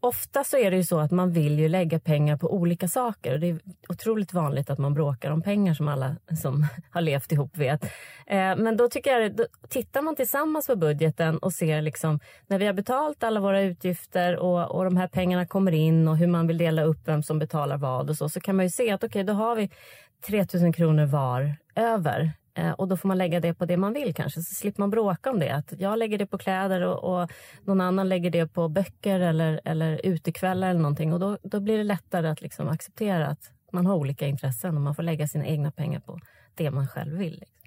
ofta 0.00 0.44
så 0.44 0.56
är 0.56 0.70
det 0.70 0.76
ju 0.76 0.84
så 0.84 0.98
att 0.98 1.10
man 1.10 1.32
vill 1.32 1.58
ju 1.58 1.68
lägga 1.68 2.00
pengar 2.00 2.36
på 2.36 2.54
olika 2.54 2.88
saker. 2.88 3.32
Och 3.32 3.40
det 3.40 3.46
är 3.46 3.58
otroligt 3.88 4.32
vanligt 4.32 4.70
att 4.70 4.78
man 4.78 4.94
bråkar 4.94 5.30
om 5.30 5.42
pengar 5.42 5.74
som 5.74 5.88
alla 5.88 6.16
som 6.42 6.66
har 6.90 7.00
levt 7.00 7.32
ihop 7.32 7.56
vet. 7.56 7.84
Eh, 8.26 8.56
men 8.56 8.76
då 8.76 8.88
tycker 8.88 9.18
jag, 9.18 9.36
då 9.36 9.46
tittar 9.68 10.02
man 10.02 10.16
tillsammans 10.16 10.66
på 10.66 10.76
budgeten 10.76 11.38
och 11.38 11.52
ser 11.52 11.82
liksom 11.82 12.20
när 12.46 12.58
vi 12.58 12.66
har 12.66 12.72
betalt 12.72 13.22
alla 13.22 13.40
våra 13.40 13.62
utgifter 13.62 14.36
och, 14.36 14.70
och 14.70 14.84
de 14.84 14.96
här 14.96 15.08
pengarna 15.08 15.46
kommer 15.46 15.72
in 15.72 16.08
och 16.08 16.16
hur 16.16 16.26
man 16.26 16.46
vill 16.46 16.58
dela 16.58 16.82
upp 16.82 17.00
vem 17.04 17.22
som 17.22 17.38
betalar 17.38 17.76
vad 17.76 18.10
och 18.10 18.16
så, 18.16 18.28
så 18.28 18.40
kan 18.40 18.56
man 18.56 18.64
ju 18.64 18.70
se 18.70 18.90
att 18.90 19.04
okej, 19.04 19.08
okay, 19.08 19.22
då 19.22 19.32
har 19.32 19.56
vi 19.56 19.70
3000 20.26 20.72
kronor 20.72 21.06
var 21.06 21.56
över 21.74 22.32
och 22.76 22.88
då 22.88 22.96
får 22.96 23.08
man 23.08 23.18
lägga 23.18 23.40
det 23.40 23.54
på 23.54 23.64
det 23.64 23.76
man 23.76 23.92
vill 23.92 24.14
kanske, 24.14 24.42
så 24.42 24.54
slipper 24.54 24.80
man 24.82 24.90
bråka 24.90 25.30
om 25.30 25.38
det. 25.38 25.50
Att 25.50 25.72
jag 25.78 25.98
lägger 25.98 26.18
det 26.18 26.26
på 26.26 26.38
kläder 26.38 26.80
och, 26.80 27.22
och 27.22 27.30
någon 27.64 27.80
annan 27.80 28.08
lägger 28.08 28.30
det 28.30 28.46
på 28.46 28.68
böcker 28.68 29.20
eller, 29.20 29.60
eller 29.64 30.00
utekvällar 30.06 30.70
eller 30.70 30.80
någonting. 30.80 31.12
Och 31.12 31.20
då, 31.20 31.38
då 31.42 31.60
blir 31.60 31.78
det 31.78 31.84
lättare 31.84 32.28
att 32.28 32.42
liksom 32.42 32.68
acceptera 32.68 33.26
att 33.26 33.50
man 33.72 33.86
har 33.86 33.94
olika 33.94 34.26
intressen 34.26 34.76
och 34.76 34.82
man 34.82 34.94
får 34.94 35.02
lägga 35.02 35.28
sina 35.28 35.46
egna 35.46 35.70
pengar 35.70 36.00
på 36.00 36.18
det 36.54 36.70
man 36.70 36.88
själv 36.88 37.18
vill. 37.18 37.32
Liksom. 37.32 37.58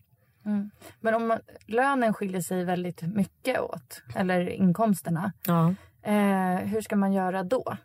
Mm. 0.46 0.72
Men 1.00 1.14
om 1.14 1.28
man, 1.28 1.40
lönen 1.66 2.14
skiljer 2.14 2.42
sig 2.42 2.66
väldigt 2.66 3.02
mycket 3.02 3.60
åt, 3.60 4.04
eller 4.16 4.50
inkomsterna. 4.50 5.34
Ja. 5.48 5.74
Eh, 6.04 6.56
hur 6.56 6.82
ska 6.82 6.96
man 6.96 7.14
göra 7.14 7.44
då? 7.44 7.78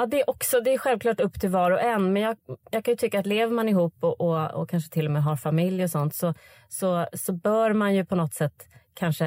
Ja, 0.00 0.06
det 0.06 0.20
är 0.20 0.30
också 0.30 0.60
det 0.60 0.74
är 0.74 0.78
självklart 0.78 1.20
upp 1.20 1.40
till 1.40 1.50
var 1.50 1.70
och 1.70 1.80
en. 1.80 2.12
Men 2.12 2.22
jag, 2.22 2.36
jag 2.70 2.84
kan 2.84 2.92
ju 2.92 2.96
tycka 2.96 3.18
att 3.18 3.26
lever 3.26 3.52
man 3.52 3.68
ihop 3.68 3.94
och, 4.00 4.20
och, 4.20 4.50
och, 4.50 4.70
kanske 4.70 4.90
till 4.90 5.06
och 5.06 5.12
med 5.12 5.22
har 5.22 5.36
familj 5.36 5.84
och 5.84 5.90
sånt 5.90 6.14
så, 6.14 6.34
så, 6.68 7.06
så 7.12 7.32
bör 7.32 7.72
man 7.72 7.94
ju 7.94 8.04
på 8.04 8.16
något 8.16 8.34
sätt 8.34 8.68
kanske 8.94 9.26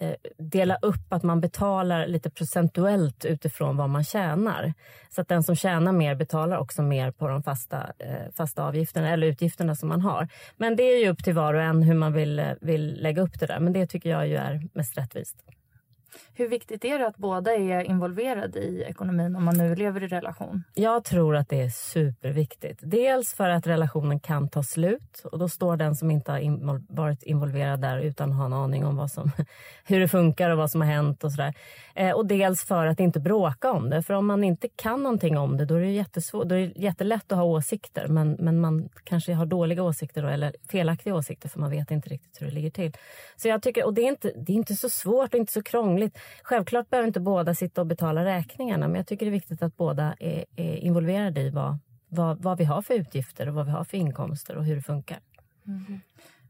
eh, 0.00 0.14
dela 0.38 0.76
upp 0.82 1.12
att 1.12 1.22
man 1.22 1.40
betalar 1.40 2.06
lite 2.06 2.30
procentuellt 2.30 3.24
utifrån 3.24 3.76
vad 3.76 3.90
man 3.90 4.04
tjänar. 4.04 4.74
Så 5.10 5.20
att 5.20 5.28
den 5.28 5.42
som 5.42 5.56
tjänar 5.56 5.92
mer 5.92 6.14
betalar 6.14 6.58
också 6.58 6.82
mer 6.82 7.10
på 7.10 7.28
de 7.28 7.42
fasta, 7.42 7.92
eh, 7.98 8.32
fasta 8.36 8.64
avgifterna 8.64 9.10
eller 9.10 9.26
utgifterna 9.26 9.74
som 9.74 9.88
man 9.88 10.00
har. 10.00 10.28
Men 10.56 10.76
det 10.76 10.82
är 10.82 11.04
ju 11.04 11.08
upp 11.08 11.24
till 11.24 11.34
var 11.34 11.54
och 11.54 11.62
en 11.62 11.82
hur 11.82 11.94
man 11.94 12.12
vill, 12.12 12.38
eh, 12.38 12.52
vill 12.60 13.02
lägga 13.02 13.22
upp 13.22 13.40
det 13.40 13.46
där. 13.46 13.60
Men 13.60 13.72
det 13.72 13.86
tycker 13.86 14.10
jag 14.10 14.28
ju 14.28 14.36
är 14.36 14.62
mest 14.74 14.98
rättvist. 14.98 15.36
Hur 16.34 16.48
viktigt 16.48 16.84
är 16.84 16.98
det 16.98 17.06
att 17.06 17.16
båda 17.16 17.54
är 17.54 17.82
involverade 17.82 18.58
i 18.58 18.82
ekonomin 18.82 19.36
om 19.36 19.44
man 19.44 19.58
nu 19.58 19.74
lever 19.74 20.02
i 20.02 20.06
relation? 20.06 20.64
Jag 20.74 21.04
tror 21.04 21.36
att 21.36 21.48
det 21.48 21.60
är 21.60 21.68
superviktigt. 21.68 22.80
Dels 22.82 23.34
för 23.34 23.48
att 23.48 23.66
relationen 23.66 24.20
kan 24.20 24.48
ta 24.48 24.62
slut 24.62 25.22
och 25.24 25.38
då 25.38 25.48
står 25.48 25.76
den 25.76 25.94
som 25.94 26.10
inte 26.10 26.32
har 26.32 26.94
varit 26.94 27.22
involverad 27.22 27.80
där 27.80 27.98
utan 27.98 28.30
att 28.30 28.38
ha 28.38 28.46
en 28.46 28.52
aning 28.52 28.86
om 28.86 28.96
vad 28.96 29.10
som, 29.10 29.30
hur 29.84 30.00
det 30.00 30.08
funkar 30.08 30.50
och 30.50 30.58
vad 30.58 30.70
som 30.70 30.80
har 30.80 30.88
hänt 30.88 31.24
och 31.24 31.32
sådär. 31.32 31.54
Eh, 31.94 32.10
och 32.10 32.26
dels 32.26 32.64
för 32.64 32.86
att 32.86 33.00
inte 33.00 33.20
bråka 33.20 33.72
om 33.72 33.90
det. 33.90 34.02
För 34.02 34.14
om 34.14 34.26
man 34.26 34.44
inte 34.44 34.68
kan 34.68 35.02
någonting 35.02 35.38
om 35.38 35.56
det 35.56 35.64
då 35.64 35.74
är 35.74 35.80
det, 35.80 35.90
jättesvår, 35.90 36.44
då 36.44 36.54
är 36.54 36.60
det 36.60 36.72
jättelätt 36.76 37.32
att 37.32 37.38
ha 37.38 37.44
åsikter 37.44 38.08
men, 38.08 38.36
men 38.38 38.60
man 38.60 38.88
kanske 39.04 39.32
har 39.34 39.46
dåliga 39.46 39.82
åsikter 39.82 40.22
då, 40.22 40.28
eller 40.28 40.52
felaktiga 40.68 41.14
åsikter 41.14 41.48
för 41.48 41.60
man 41.60 41.70
vet 41.70 41.90
inte 41.90 42.08
riktigt 42.08 42.42
hur 42.42 42.46
det 42.46 42.52
ligger 42.52 42.70
till. 42.70 42.92
Så 43.36 43.48
jag 43.48 43.62
tycker, 43.62 43.84
och 43.84 43.94
det 43.94 44.02
är 44.02 44.08
inte, 44.08 44.32
det 44.36 44.52
är 44.52 44.56
inte 44.56 44.74
så 44.74 44.88
svårt 44.88 45.34
och 45.34 45.40
inte 45.40 45.52
så 45.52 45.62
krångligt. 45.62 46.03
Självklart 46.42 46.90
behöver 46.90 47.06
inte 47.06 47.20
båda 47.20 47.54
sitta 47.54 47.80
och 47.80 47.86
betala 47.86 48.24
räkningarna 48.24 48.88
men 48.88 48.96
jag 48.96 49.06
tycker 49.06 49.26
det 49.26 49.30
är 49.30 49.40
viktigt 49.40 49.62
att 49.62 49.76
båda 49.76 50.14
är, 50.20 50.44
är 50.56 50.76
involverade 50.76 51.40
i 51.40 51.50
vad, 51.50 51.78
vad, 52.08 52.42
vad, 52.42 52.58
vi 52.58 52.64
har 52.64 52.82
för 52.82 52.94
utgifter 52.94 53.48
och 53.48 53.54
vad 53.54 53.66
vi 53.66 53.72
har 53.72 53.84
för 53.84 53.96
inkomster 53.96 54.56
och 54.56 54.64
hur 54.64 54.76
det 54.76 54.82
funkar. 54.82 55.18
Mm. 55.66 56.00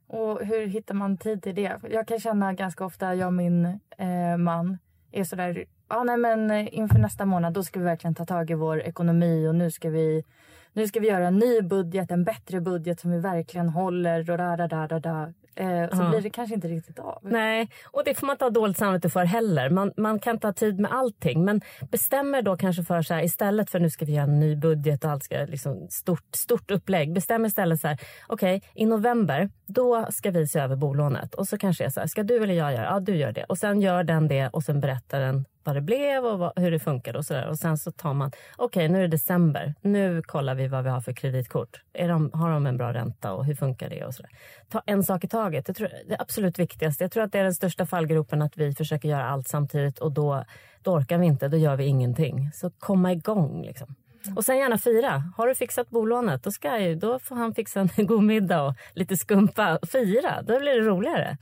Och 0.07 0.47
hur 0.47 0.67
hittar 0.67 0.95
man 0.95 1.19
tid 1.19 1.43
till 1.43 1.55
det? 1.55 1.81
Jag 1.91 2.09
kan 2.09 2.21
känna 2.21 2.53
ganska 2.53 2.85
ofta, 2.85 3.15
jag 3.15 3.27
och 3.27 3.33
min 3.33 3.65
eh, 3.99 4.37
man 4.39 4.79
är 5.13 5.25
sådär, 5.25 5.65
ja 5.89 6.05
nej 6.05 6.17
men 6.17 6.51
eh, 6.51 6.79
inför 6.79 6.99
nästa 6.99 7.25
månad 7.25 7.53
då 7.53 7.63
ska 7.63 7.81
vi 7.81 7.85
verkligen 7.85 8.15
ta 8.15 8.25
tag 8.25 8.51
i 8.51 8.55
vår 8.55 8.83
ekonomi 8.83 9.49
och 9.49 9.55
nu 9.55 9.71
ska 9.71 9.91
vi 9.91 10.25
nu 10.73 10.89
ska 10.89 11.01
vi 11.01 11.09
göra 11.09 11.27
en 11.27 11.39
ny 11.39 11.63
budget, 11.63 12.11
en 12.11 12.25
bättre 12.25 12.61
budget 12.61 13.01
som 13.01 13.11
vi 13.11 13.19
verkligen 13.19 13.69
håller 13.69 14.31
och 14.31 14.39
da, 14.39 14.57
da, 14.57 14.69
da, 14.69 14.87
da, 14.87 14.99
da. 14.99 15.33
Eh, 15.57 15.89
så 15.91 16.03
ja. 16.03 16.09
blir 16.09 16.21
det 16.21 16.31
kanske 16.31 16.55
inte 16.55 16.69
riktigt 16.69 16.99
av. 16.99 17.19
Nej, 17.23 17.69
och 17.85 18.03
det 18.05 18.15
får 18.15 18.27
man 18.27 18.35
inte 18.35 18.45
ha 18.45 18.51
dåligt 18.51 18.79
samvete 18.79 19.11
för 19.11 19.25
heller. 19.25 19.71
Man, 19.71 19.93
man 19.97 20.19
kan 20.19 20.35
inte 20.37 20.47
ha 20.47 20.53
tid 20.53 20.81
med 20.81 20.93
allting. 20.93 21.45
Men 21.45 21.61
bestämmer 21.91 22.43
då 22.43 22.57
kanske 22.57 22.85
för 22.85 23.03
så 23.03 23.15
här, 23.15 23.25
istället 23.25 23.71
för 23.71 23.81
nu 23.81 23.91
ska 23.91 24.05
vi 24.05 24.13
göra 24.13 24.25
en 24.25 24.41
ny 24.41 24.57
budget 24.57 25.05
och 25.05 25.11
allt 25.11 25.25
ska 25.25 25.37
liksom 25.37 25.87
stort, 25.91 26.35
stort 26.35 26.71
upplägg. 26.71 27.13
Bestäm 27.13 27.45
istället 27.45 27.81
så 27.81 27.89
här, 27.89 27.99
okej 28.27 28.57
okay, 28.57 28.71
i 28.75 28.87
november 28.87 29.51
då 29.67 30.07
ska 30.11 30.31
vi 30.31 30.47
se 30.47 30.59
över 30.59 30.77
bolånet. 30.77 31.35
Och 31.35 31.49
så 31.49 31.59
kanske 31.59 31.85
är 31.85 31.91
så 31.91 32.01
här, 32.01 32.07
ska 32.07 32.23
du 32.23 32.43
eller 32.43 32.55
jag 32.55 32.73
göra? 32.73 32.85
Ja, 32.85 33.01
du 33.01 33.17
gör 33.17 33.33
det. 33.33 33.45
Och 33.45 33.59
sen 33.59 33.81
gör 33.81 34.05
den 34.05 34.29
det 34.29 34.49
och 34.49 34.63
sen 34.63 34.81
berättar 34.81 35.21
den 35.21 35.45
vad 35.65 35.77
det 35.77 35.81
blev 35.81 36.25
och 36.25 36.39
vad, 36.39 36.53
hur 36.59 36.71
det 36.71 36.79
funkade. 36.79 37.19
och 37.19 37.25
sådär. 37.25 37.49
Och 37.49 37.59
sen 37.59 37.79
så 37.79 37.93
tar 37.93 38.15
man, 38.15 38.29
okej 38.57 38.67
okay, 38.67 38.89
nu 38.89 38.99
är 38.99 39.03
det 39.03 39.09
december, 39.09 39.75
nu 39.81 40.23
kollar 40.23 40.55
vi 40.55 40.69
vad 40.69 40.85
vi 40.85 40.91
har 40.91 41.01
för 41.01 41.13
kreditkort. 41.13 41.83
Är 41.93 42.09
de, 42.09 42.31
har 42.33 42.51
de 42.51 42.67
en 42.67 42.77
bra 42.77 42.93
ränta 42.93 43.33
och 43.33 43.45
hur 43.45 43.55
funkar 43.55 43.91
det 43.91 44.05
och 44.05 44.15
sådär. 44.15 44.31
Ta 44.69 44.83
en 44.87 45.03
sak 45.03 45.25
i 45.25 45.29
taget. 45.29 45.67
det, 45.67 45.75
tror, 45.75 45.89
det 46.09 46.15
är 46.15 46.23
absolut 46.23 46.59
viktigaste. 46.59 47.05
Jag 47.05 47.13
tror 47.13 47.23
att 47.23 47.33
det 47.33 47.39
är 47.39 47.45
den 47.45 47.55
största 47.55 47.87
fallgropen 47.87 48.43
att 48.43 48.57
vi 48.57 48.75
försöker 48.75 49.09
göra 49.09 49.25
allt 49.25 49.49
samtidigt 49.49 49.99
och 49.99 50.13
då, 50.13 50.45
då 50.83 50.93
orkar 50.93 51.19
vi 51.19 51.27
inte, 51.27 51.49
då 51.49 51.57
gör 51.57 51.77
vi 51.77 51.85
ingenting. 51.85 52.51
Så 52.55 52.71
komma 52.71 53.13
igång 53.13 53.63
liksom. 53.63 53.95
Och 54.37 54.45
sen 54.45 54.59
gärna 54.59 54.79
fira. 54.79 55.23
Har 55.37 55.47
du 55.47 55.55
fixat 55.55 55.91
bolånet, 55.91 56.43
då, 56.43 56.51
ska 56.51 56.79
jag, 56.79 56.99
då 56.99 57.19
får 57.19 57.37
han 57.37 57.55
fixa 57.55 57.81
en 57.81 57.89
god 58.07 58.23
middag 58.23 58.63
och 58.63 58.75
lite 58.95 59.17
skumpa. 59.17 59.79
Fira, 59.93 60.43
då 60.43 60.61
blir 60.61 60.73
det 60.73 60.89
roligare. 60.89 61.37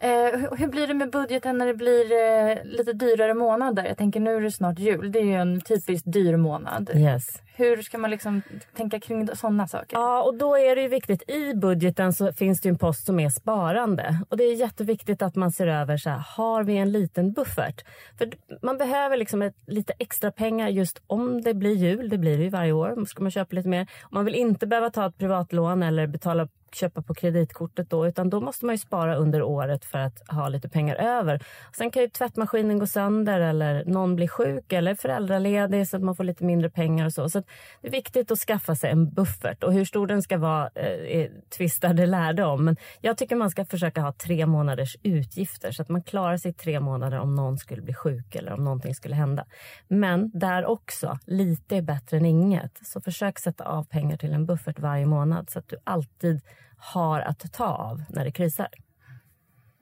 Eh, 0.00 0.10
hur, 0.10 0.56
hur 0.56 0.68
blir 0.68 0.86
det 0.86 0.94
med 0.94 1.10
budgeten 1.10 1.58
när 1.58 1.66
det 1.66 1.74
blir 1.74 2.12
eh, 2.12 2.56
lite 2.64 2.92
dyrare 2.92 3.34
månader? 3.34 3.84
Jag 3.84 3.96
tänker 3.96 4.20
nu 4.20 4.36
är 4.36 4.40
det 4.40 4.52
snart 4.52 4.78
jul. 4.78 5.12
Det 5.12 5.18
är 5.18 5.24
ju 5.24 5.34
en 5.34 5.60
typiskt 5.60 6.12
dyr 6.12 6.36
månad. 6.36 6.90
Yes. 6.94 7.42
Hur 7.58 7.82
ska 7.82 7.98
man 7.98 8.10
liksom 8.10 8.42
tänka 8.76 9.00
kring 9.00 9.36
sådana 9.36 9.68
saker? 9.68 9.96
Ja, 9.96 10.22
och 10.22 10.34
då 10.34 10.56
är 10.56 10.76
det 10.76 10.82
ju 10.82 10.88
viktigt. 10.88 11.30
I 11.30 11.54
budgeten 11.54 12.12
så 12.12 12.32
finns 12.32 12.60
det 12.60 12.68
ju 12.68 12.70
en 12.70 12.78
post 12.78 13.06
som 13.06 13.20
är 13.20 13.30
sparande. 13.30 14.20
Och 14.28 14.36
det 14.36 14.44
är 14.44 14.54
jätteviktigt 14.54 15.22
att 15.22 15.36
man 15.36 15.52
ser 15.52 15.66
över 15.66 15.96
så 15.96 16.10
här, 16.10 16.18
har 16.36 16.64
vi 16.64 16.76
en 16.76 16.92
liten 16.92 17.32
buffert? 17.32 17.84
För 18.18 18.30
man 18.62 18.78
behöver 18.78 19.16
liksom 19.16 19.42
ett, 19.42 19.56
lite 19.66 19.92
extra 19.98 20.30
pengar 20.30 20.68
just 20.68 21.02
om 21.06 21.42
det 21.42 21.54
blir 21.54 21.74
jul. 21.74 22.08
Det 22.08 22.18
blir 22.18 22.38
det 22.38 22.44
ju 22.44 22.50
varje 22.50 22.72
år. 22.72 22.94
Då 22.96 23.06
ska 23.06 23.22
man 23.22 23.30
köpa 23.30 23.56
lite 23.56 23.68
mer. 23.68 23.86
Man 24.10 24.24
vill 24.24 24.34
inte 24.34 24.66
behöva 24.66 24.90
ta 24.90 25.06
ett 25.06 25.18
privatlån 25.18 25.82
eller 25.82 26.06
betala 26.06 26.48
köpa 26.74 27.02
på 27.02 27.14
kreditkortet 27.14 27.90
då 27.90 28.06
utan 28.06 28.30
då 28.30 28.40
måste 28.40 28.66
man 28.66 28.74
ju 28.74 28.78
spara 28.78 29.16
under 29.16 29.42
året 29.42 29.84
för 29.84 29.98
att 29.98 30.28
ha 30.28 30.48
lite 30.48 30.68
pengar 30.68 30.96
över. 30.96 31.42
Sen 31.76 31.90
kan 31.90 32.02
ju 32.02 32.08
tvättmaskinen 32.08 32.78
gå 32.78 32.86
sönder 32.86 33.40
eller 33.40 33.84
någon 33.84 34.16
blir 34.16 34.28
sjuk 34.28 34.72
eller 34.72 34.94
föräldraledig 34.94 35.88
så 35.88 35.96
att 35.96 36.02
man 36.02 36.16
får 36.16 36.24
lite 36.24 36.44
mindre 36.44 36.70
pengar 36.70 37.06
och 37.06 37.12
så. 37.12 37.28
Så 37.28 37.42
det 37.80 37.88
är 37.88 37.92
viktigt 37.92 38.30
att 38.30 38.38
skaffa 38.38 38.74
sig 38.74 38.90
en 38.90 39.10
buffert 39.10 39.64
och 39.64 39.72
hur 39.72 39.84
stor 39.84 40.06
den 40.06 40.22
ska 40.22 40.38
vara 40.38 40.70
eh, 40.74 41.30
tvistar 41.56 41.94
lärde 42.06 42.44
om. 42.44 42.64
Men 42.64 42.76
jag 43.00 43.16
tycker 43.16 43.36
man 43.36 43.50
ska 43.50 43.64
försöka 43.64 44.00
ha 44.00 44.12
tre 44.12 44.46
månaders 44.46 44.96
utgifter 45.02 45.72
så 45.72 45.82
att 45.82 45.88
man 45.88 46.02
klarar 46.02 46.36
sig 46.36 46.52
tre 46.52 46.80
månader 46.80 47.18
om 47.18 47.34
någon 47.34 47.58
skulle 47.58 47.82
bli 47.82 47.94
sjuk 47.94 48.34
eller 48.34 48.52
om 48.52 48.64
någonting 48.64 48.94
skulle 48.94 49.14
hända. 49.14 49.44
Men 49.88 50.30
där 50.34 50.66
också, 50.66 51.18
lite 51.24 51.76
är 51.76 51.82
bättre 51.82 52.16
än 52.16 52.26
inget. 52.26 52.80
Så 52.82 53.00
försök 53.00 53.38
sätta 53.38 53.64
av 53.64 53.84
pengar 53.84 54.16
till 54.16 54.32
en 54.32 54.46
buffert 54.46 54.78
varje 54.78 55.06
månad 55.06 55.50
så 55.50 55.58
att 55.58 55.68
du 55.68 55.76
alltid 55.84 56.40
har 56.78 57.20
att 57.20 57.52
ta 57.52 57.66
av 57.66 58.02
när 58.08 58.24
det 58.24 58.32
krisar. 58.32 58.68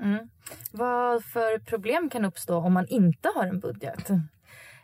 Mm. 0.03 0.29
Vad 0.71 1.25
för 1.25 1.59
problem 1.59 2.11
kan 2.11 2.25
uppstå 2.25 2.57
om 2.57 2.73
man 2.73 2.87
inte 2.89 3.29
har 3.35 3.47
en 3.47 3.61
budget? 3.61 4.11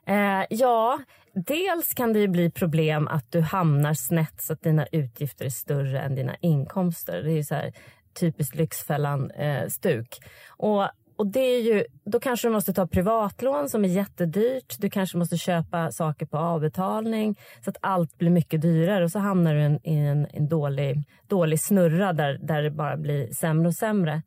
Eh, 0.06 0.44
ja, 0.50 0.98
dels 1.34 1.94
kan 1.94 2.12
det 2.12 2.18
ju 2.18 2.28
bli 2.28 2.50
problem 2.50 3.08
att 3.08 3.32
du 3.32 3.40
hamnar 3.40 3.94
snett 3.94 4.42
så 4.42 4.52
att 4.52 4.62
dina 4.62 4.86
utgifter 4.92 5.44
är 5.44 5.50
större 5.50 6.00
än 6.00 6.14
dina 6.14 6.36
inkomster. 6.40 7.22
Det 7.22 7.30
är 7.30 7.36
ju 7.36 7.44
så 7.44 7.54
här 7.54 7.72
typiskt 8.20 8.54
Lyxfällan-stuk. 8.54 10.18
Eh, 10.22 10.28
och 10.66 10.88
och 11.22 11.28
det 11.28 11.40
är 11.40 11.60
ju, 11.60 11.84
då 12.04 12.20
kanske 12.20 12.48
du 12.48 12.52
måste 12.52 12.72
ta 12.72 12.86
privatlån 12.86 13.68
som 13.68 13.84
är 13.84 13.88
jättedyrt. 13.88 14.76
Du 14.78 14.90
kanske 14.90 15.18
måste 15.18 15.36
köpa 15.36 15.92
saker 15.92 16.26
på 16.26 16.38
avbetalning 16.38 17.38
så 17.64 17.70
att 17.70 17.76
allt 17.80 18.18
blir 18.18 18.30
mycket 18.30 18.62
dyrare. 18.62 19.04
Och 19.04 19.10
så 19.10 19.18
hamnar 19.18 19.54
du 19.54 19.60
i 19.60 19.64
en, 19.64 19.80
en, 19.84 20.26
en 20.32 20.48
dålig, 20.48 21.04
dålig 21.28 21.60
snurra 21.60 22.12
där, 22.12 22.38
där 22.42 22.62
det 22.62 22.70
bara 22.70 22.96
blir 22.96 23.32
sämre 23.32 23.68
och 23.68 23.74
sämre. 23.74 24.22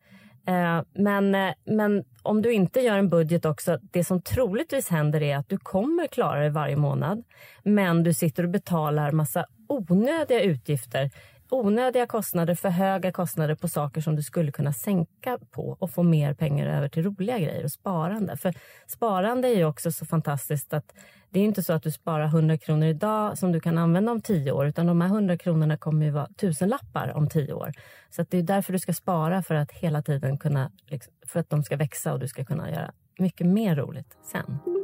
Eh, 0.48 0.82
men, 0.94 1.36
eh, 1.36 1.54
men 1.66 2.04
om 2.24 2.42
du 2.42 2.54
inte 2.54 2.80
gör 2.80 2.98
en 2.98 3.10
budget 3.10 3.46
också, 3.46 3.78
det 3.82 4.04
som 4.04 4.22
troligtvis 4.22 4.90
händer 4.90 5.24
är 5.24 5.38
att 5.38 5.50
du 5.50 5.58
kommer 5.58 6.08
klara 6.08 6.44
det 6.44 6.50
varje 6.50 6.76
månad. 6.76 7.24
Men 7.64 8.04
du 8.04 8.14
sitter 8.14 8.44
och 8.44 8.50
betalar 8.50 9.12
massa 9.12 9.46
onödiga 9.68 10.42
utgifter 10.42 11.12
onödiga 11.50 12.08
kostnader, 12.08 12.56
för 12.56 12.70
höga 12.70 13.12
kostnader 13.12 13.56
på 13.56 13.68
saker 13.68 14.02
som 14.02 14.16
du 14.16 14.24
skulle 14.24 14.52
kunna 14.52 14.74
sänka 14.74 15.40
på 15.52 15.78
och 15.80 15.92
få 15.92 16.04
mer 16.04 16.34
pengar 16.34 16.68
över 16.68 16.90
till 16.90 17.04
roliga 17.04 17.40
grejer 17.40 17.64
och 17.64 17.72
sparande. 17.72 18.38
För 18.38 18.54
sparande 18.88 19.48
är 19.48 19.56
ju 19.56 19.66
också 19.66 19.92
så 19.92 20.06
fantastiskt 20.06 20.74
att 20.74 20.94
det 21.30 21.40
är 21.40 21.44
inte 21.44 21.64
så 21.64 21.74
att 21.74 21.84
du 21.84 21.92
sparar 21.92 22.26
100 22.26 22.58
kronor 22.58 22.88
idag 22.88 23.38
som 23.38 23.52
du 23.52 23.60
kan 23.60 23.78
använda 23.78 24.12
om 24.12 24.22
tio 24.22 24.52
år 24.52 24.68
utan 24.68 24.86
de 24.86 25.02
här 25.02 25.08
100 25.08 25.38
kronorna 25.38 25.78
kommer 25.78 26.06
ju 26.06 26.12
vara 26.12 26.28
tusenlappar 26.38 27.14
om 27.16 27.30
tio 27.30 27.54
år. 27.54 27.72
Så 28.10 28.26
det 28.30 28.38
är 28.38 28.44
därför 28.44 28.74
du 28.74 28.80
ska 28.80 28.94
spara 28.94 29.44
för 29.44 29.56
att 29.56 29.72
hela 29.72 30.02
tiden 30.02 30.38
kunna, 30.38 30.72
liksom, 30.86 31.14
för 31.28 31.40
att 31.40 31.50
de 31.50 31.64
ska 31.64 31.78
växa 31.78 32.14
och 32.14 32.20
du 32.20 32.28
ska 32.28 32.46
kunna 32.46 32.70
göra 32.70 32.92
mycket 33.18 33.48
mer 33.48 33.76
roligt 33.76 34.18
sen. 34.24 34.75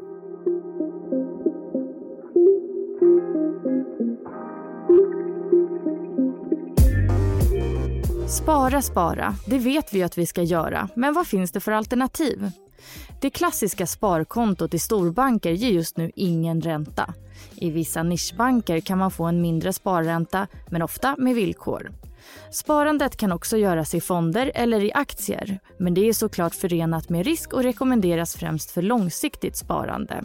Spara, 8.32 8.82
spara. 8.82 9.36
Det 9.46 9.58
vet 9.58 9.94
vi 9.94 10.04
att 10.04 10.18
vi 10.18 10.26
ska 10.26 10.44
göra. 10.44 10.90
Men 10.96 11.14
vad 11.14 11.28
finns 11.28 11.52
det 11.52 11.60
för 11.60 11.72
alternativ? 11.72 12.52
Det 13.22 13.30
klassiska 13.30 13.88
sparkontot 13.88 14.74
i 14.74 14.80
storbanker 14.80 15.52
ger 15.52 15.72
just 15.72 15.98
nu 15.98 16.12
ingen 16.16 16.62
ränta. 16.62 17.14
I 17.56 17.72
vissa 17.72 18.04
nischbanker 18.04 18.80
kan 18.80 18.98
man 18.98 19.12
få 19.12 19.24
en 19.24 19.42
mindre 19.42 19.74
sparränta, 19.74 20.48
men 20.70 20.82
ofta 20.82 21.16
med 21.18 21.36
villkor. 21.36 21.92
Sparandet 22.52 23.18
kan 23.18 23.32
också 23.32 23.58
göras 23.58 23.96
i 23.96 24.02
fonder 24.02 24.52
eller 24.56 24.84
i 24.84 24.94
aktier, 24.94 25.60
men 25.78 25.94
det 25.94 26.10
är 26.10 26.14
såklart 26.14 26.56
förenat 26.56 27.10
med 27.10 27.26
risk 27.26 27.54
och 27.54 27.64
rekommenderas 27.64 28.36
främst 28.36 28.72
för 28.72 28.82
långsiktigt 28.82 29.58
sparande. 29.58 30.24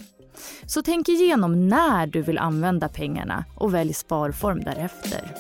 Så 0.67 0.83
tänk 0.83 1.09
igenom 1.09 1.69
när 1.69 2.07
du 2.07 2.23
vill 2.23 2.39
använda 2.39 2.89
pengarna 2.89 3.45
och 3.57 3.75
välj 3.75 3.93
sparform 3.93 4.61
därefter. 4.61 5.35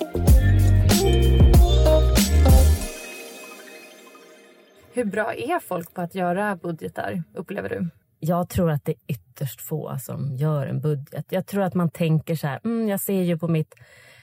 Hur 4.96 5.04
bra 5.04 5.34
är 5.34 5.58
folk 5.58 5.94
på 5.94 6.00
att 6.00 6.14
göra 6.14 6.56
budgetar, 6.56 7.22
upplever 7.34 7.68
du? 7.68 7.88
Jag 8.20 8.48
tror 8.48 8.70
att 8.70 8.84
det 8.84 8.92
är 8.92 8.98
ytterst 9.06 9.60
få 9.60 9.96
som 10.00 10.36
gör 10.36 10.66
en 10.66 10.80
budget. 10.80 11.26
Jag 11.28 11.46
tror 11.46 11.62
att 11.62 11.74
man 11.74 11.90
tänker 11.90 12.34
så 12.34 12.46
här, 12.46 12.60
mm, 12.64 12.88
jag 12.88 13.00
ser 13.00 13.22
ju 13.22 13.38
på 13.38 13.48
mitt 13.48 13.74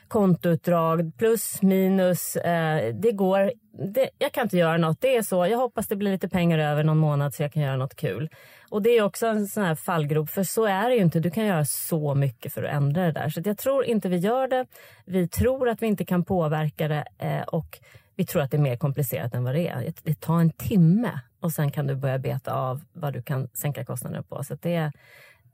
kontoutdrag, 0.08 1.12
plus 1.18 1.62
minus, 1.62 2.36
eh, 2.36 2.94
det 2.96 3.12
går. 3.12 3.52
Det, 3.94 4.10
jag 4.18 4.32
kan 4.32 4.44
inte 4.44 4.58
göra 4.58 4.78
något, 4.78 5.02
det 5.02 5.16
är 5.16 5.22
så. 5.22 5.48
Jag 5.48 5.58
hoppas 5.58 5.88
det 5.88 5.96
blir 5.96 6.12
lite 6.12 6.30
pengar 6.30 6.60
över 6.60 6.84
någon 6.84 6.98
månad 6.98 7.34
så 7.34 7.44
jag 7.44 7.54
kan 7.54 7.64
göra 7.64 7.78
något 7.78 7.96
kul. 7.96 8.30
Och 8.70 8.82
det 8.82 8.90
är 8.90 9.02
också 9.02 9.28
en 9.28 9.48
sån 9.48 9.64
här 9.64 9.76
fallgrop, 9.76 10.30
för 10.30 10.44
så 10.44 10.66
är 10.66 10.90
det 10.90 10.96
ju 10.96 11.02
inte. 11.02 11.20
Du 11.20 11.32
kan 11.32 11.46
göra 11.46 11.66
så 11.66 12.16
mycket 12.16 12.54
för 12.54 12.64
att 12.64 12.74
ändra 12.74 13.06
det 13.06 13.12
där. 13.12 13.30
Så 13.30 13.42
jag 13.46 13.58
tror 13.58 13.86
inte 13.86 14.10
vi 14.10 14.18
gör 14.18 14.48
det. 14.48 14.66
Vi 15.06 15.28
tror 15.28 15.70
att 15.70 15.82
vi 15.82 15.88
inte 15.88 16.06
kan 16.06 16.26
påverka 16.26 16.88
det 16.88 17.06
eh, 17.18 17.42
och 17.42 17.80
vi 18.16 18.26
tror 18.26 18.42
att 18.42 18.52
det 18.52 18.58
är 18.58 18.62
mer 18.62 18.76
komplicerat 18.76 19.34
än 19.34 19.44
vad 19.44 19.56
det 19.56 19.68
är. 19.68 19.94
Det 20.04 20.20
tar 20.20 20.40
en 20.40 20.52
timme 20.52 21.20
och 21.40 21.52
sen 21.52 21.72
kan 21.72 21.88
du 21.88 21.96
börja 21.96 22.20
beta 22.20 22.54
av 22.54 22.84
vad 22.94 23.14
du 23.14 23.22
kan 23.22 23.48
sänka 23.54 23.86
kostnaderna 23.86 24.24
på. 24.24 24.44
Så 24.44 24.58
det 24.62 24.76
är, 24.76 24.92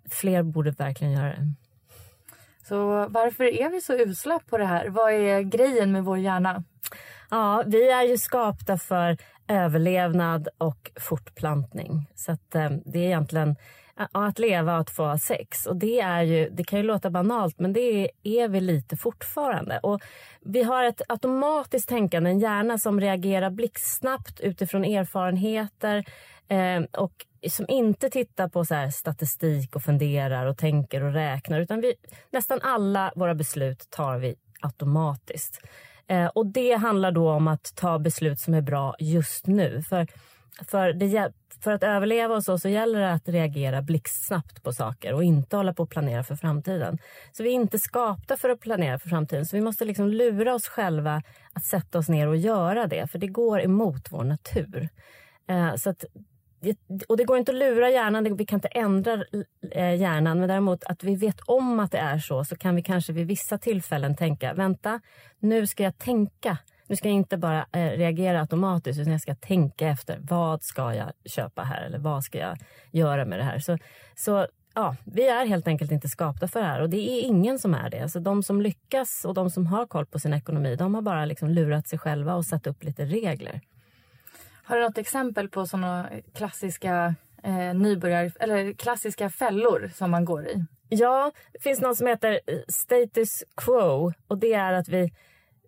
fler 0.09 0.43
borde 0.43 0.71
verkligen 0.71 1.13
göra 1.13 1.29
det. 1.29 1.53
Så 2.67 3.07
varför 3.09 3.43
är 3.43 3.69
vi 3.69 3.81
så 3.81 3.93
usla 3.93 4.39
på 4.49 4.57
det 4.57 4.65
här? 4.65 4.89
Vad 4.89 5.13
är 5.13 5.41
grejen 5.41 5.91
med 5.91 6.03
vår 6.03 6.17
hjärna? 6.17 6.63
Ja, 7.29 7.63
vi 7.65 7.91
är 7.91 8.03
ju 8.03 8.17
skapta 8.17 8.77
för 8.77 9.17
överlevnad 9.47 10.47
och 10.57 10.91
fortplantning. 10.99 12.11
Så 12.15 12.31
att, 12.31 12.55
eh, 12.55 12.69
det 12.85 12.99
är 12.99 13.03
egentligen 13.03 13.55
att 14.11 14.39
leva 14.39 14.73
och 14.73 14.79
att 14.79 14.89
få 14.89 15.03
ha 15.03 15.17
sex. 15.17 15.65
Och 15.65 15.75
det, 15.75 15.99
är 15.99 16.21
ju, 16.21 16.49
det 16.49 16.63
kan 16.63 16.79
ju 16.79 16.85
låta 16.85 17.09
banalt, 17.09 17.59
men 17.59 17.73
det 17.73 18.11
är, 18.23 18.47
vi 18.47 18.61
lite 18.61 18.97
fortfarande. 18.97 19.79
Och 19.79 20.01
vi 20.41 20.63
har 20.63 20.83
ett 20.83 21.01
automatiskt 21.07 21.89
tänkande, 21.89 22.29
en 22.29 22.39
hjärna 22.39 22.77
som 22.77 23.01
reagerar 23.01 23.49
blixtsnabbt 23.49 24.39
utifrån 24.39 24.85
erfarenheter 24.85 26.05
eh, 26.47 26.83
och 26.91 27.25
som 27.49 27.65
inte 27.69 28.09
tittar 28.09 28.49
på 28.49 28.65
så 28.65 28.89
statistik 28.93 29.75
och 29.75 29.83
funderar 29.83 30.45
och 30.45 30.57
tänker 30.57 31.03
och 31.03 31.13
räknar. 31.13 31.59
Utan 31.59 31.81
vi, 31.81 31.93
nästan 32.31 32.59
alla 32.61 33.11
våra 33.15 33.35
beslut 33.35 33.87
tar 33.89 34.17
vi 34.17 34.35
automatiskt. 34.61 35.61
Eh, 36.07 36.25
och 36.25 36.45
Det 36.45 36.73
handlar 36.73 37.11
då 37.11 37.31
om 37.31 37.47
att 37.47 37.75
ta 37.75 37.99
beslut 37.99 38.39
som 38.39 38.53
är 38.53 38.61
bra 38.61 38.95
just 38.99 39.47
nu. 39.47 39.83
För 39.89 40.07
för, 40.67 40.93
det, 40.93 41.31
för 41.63 41.71
att 41.71 41.83
överleva 41.83 42.35
och 42.35 42.43
så, 42.43 42.57
så 42.57 42.69
gäller 42.69 42.99
det 42.99 43.11
att 43.11 43.29
reagera 43.29 43.81
blixtsnabbt 43.81 44.63
på 44.63 44.73
saker 44.73 45.13
och 45.13 45.23
inte 45.23 45.57
hålla 45.57 45.73
på 45.73 45.83
att 45.83 45.89
planera 45.89 46.23
för 46.23 46.35
framtiden. 46.35 46.97
Så 47.31 47.43
vi 47.43 47.49
är 47.49 47.53
inte 47.53 47.79
skapta 47.79 48.37
för 48.37 48.49
att 48.49 48.59
planera 48.59 48.99
för 48.99 49.09
framtiden. 49.09 49.45
Så 49.45 49.55
vi 49.55 49.61
måste 49.61 49.85
liksom 49.85 50.07
lura 50.07 50.53
oss 50.53 50.67
själva 50.67 51.23
att 51.53 51.63
sätta 51.63 51.99
oss 51.99 52.09
ner 52.09 52.27
och 52.27 52.37
göra 52.37 52.87
det. 52.87 53.07
För 53.07 53.19
det 53.19 53.27
går 53.27 53.61
emot 53.61 54.11
vår 54.11 54.23
natur. 54.23 54.89
Eh, 55.47 55.75
så 55.75 55.89
att, 55.89 56.05
och 57.07 57.17
det 57.17 57.23
går 57.23 57.37
inte 57.37 57.51
att 57.51 57.57
lura 57.57 57.89
hjärnan, 57.89 58.35
vi 58.37 58.45
kan 58.45 58.57
inte 58.57 58.67
ändra 58.67 59.23
eh, 59.71 59.95
hjärnan. 59.95 60.39
Men 60.39 60.49
däremot 60.49 60.83
att 60.83 61.03
vi 61.03 61.15
vet 61.15 61.39
om 61.39 61.79
att 61.79 61.91
det 61.91 61.97
är 61.97 62.17
så, 62.17 62.45
så 62.45 62.55
kan 62.55 62.75
vi 62.75 62.83
kanske 62.83 63.13
vid 63.13 63.27
vissa 63.27 63.57
tillfällen 63.57 64.15
tänka, 64.15 64.53
vänta, 64.53 65.01
nu 65.39 65.67
ska 65.67 65.83
jag 65.83 65.97
tänka 65.97 66.57
nu 66.89 66.95
ska 66.95 67.07
jag 67.07 67.15
inte 67.15 67.37
bara 67.37 67.65
eh, 67.71 67.89
reagera 67.89 68.41
automatiskt 68.41 68.99
utan 68.99 69.11
jag 69.11 69.21
ska 69.21 69.35
tänka 69.35 69.87
efter. 69.87 70.19
Vad 70.21 70.63
ska 70.63 70.93
jag 70.93 71.11
köpa 71.25 71.63
här 71.63 71.81
eller 71.81 71.99
vad 71.99 72.23
ska 72.23 72.37
jag 72.37 72.57
göra 72.91 73.25
med 73.25 73.39
det 73.39 73.43
här? 73.43 73.59
Så, 73.59 73.77
så 74.15 74.47
ja, 74.75 74.95
vi 75.05 75.27
är 75.27 75.45
helt 75.45 75.67
enkelt 75.67 75.91
inte 75.91 76.09
skapta 76.09 76.47
för 76.47 76.59
det 76.59 76.65
här 76.65 76.81
och 76.81 76.89
det 76.89 76.97
är 76.97 77.21
ingen 77.21 77.59
som 77.59 77.73
är 77.73 77.89
det. 77.89 77.99
Alltså 77.99 78.19
de 78.19 78.43
som 78.43 78.61
lyckas 78.61 79.25
och 79.25 79.33
de 79.33 79.49
som 79.49 79.67
har 79.67 79.87
koll 79.87 80.05
på 80.05 80.19
sin 80.19 80.33
ekonomi, 80.33 80.75
de 80.75 80.95
har 80.95 81.01
bara 81.01 81.25
liksom 81.25 81.49
lurat 81.49 81.87
sig 81.87 81.99
själva 81.99 82.35
och 82.35 82.45
satt 82.45 82.67
upp 82.67 82.83
lite 82.83 83.05
regler. 83.05 83.61
Har 84.63 84.77
du 84.77 84.83
något 84.83 84.97
exempel 84.97 85.49
på 85.49 85.65
såna 85.67 86.09
klassiska 86.33 87.15
eh, 87.43 87.73
nybörjar 87.73 88.31
eller 88.39 88.73
klassiska 88.73 89.29
fällor 89.29 89.91
som 89.95 90.11
man 90.11 90.25
går 90.25 90.47
i? 90.47 90.65
Ja, 90.89 91.31
det 91.53 91.59
finns 91.59 91.81
något 91.81 91.97
som 91.97 92.07
heter 92.07 92.31
eh, 92.47 92.59
status 92.67 93.43
quo 93.57 94.13
och 94.27 94.37
det 94.37 94.53
är 94.53 94.73
att 94.73 94.87
vi, 94.87 95.13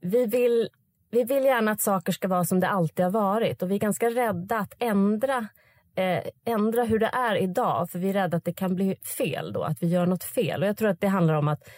vi, 0.02 0.26
vill, 0.26 0.70
vi 1.12 1.24
vill 1.24 1.43
gärna 1.43 1.71
att 1.71 1.82
saker 1.82 2.12
ska 2.12 2.28
vara 2.28 2.43
som 2.43 2.60
det 2.60 2.67
alltid 2.67 3.06
har 3.06 3.12
varit 3.12 3.62
och 3.62 3.71
vi 3.71 3.76
är 3.76 3.80
ganska 3.80 4.10
rädda 4.10 4.58
att 4.58 4.74
ändra 4.80 5.47
eh, 5.95 6.24
ändra 6.45 6.84
hur 6.84 7.00
det 7.00 7.10
är 7.13 7.36
idag 7.36 7.89
för 7.89 8.00
vi 8.00 8.10
är 8.10 8.13
rädda 8.13 8.38
att 8.38 8.45
det 8.45 8.54
kan 8.54 8.76
bli 8.76 8.95
fel 9.17 9.54
då, 9.54 9.63
att 9.63 9.84
vi 9.84 9.88
gör 9.88 10.06
något 10.06 10.24
fel. 10.24 10.62
Och 10.62 10.67
jag 10.67 10.78
tror 10.78 10.89
att 10.89 11.02
det 11.02 11.08
handlar 11.08 11.34
om 11.34 11.47
att 11.47 11.69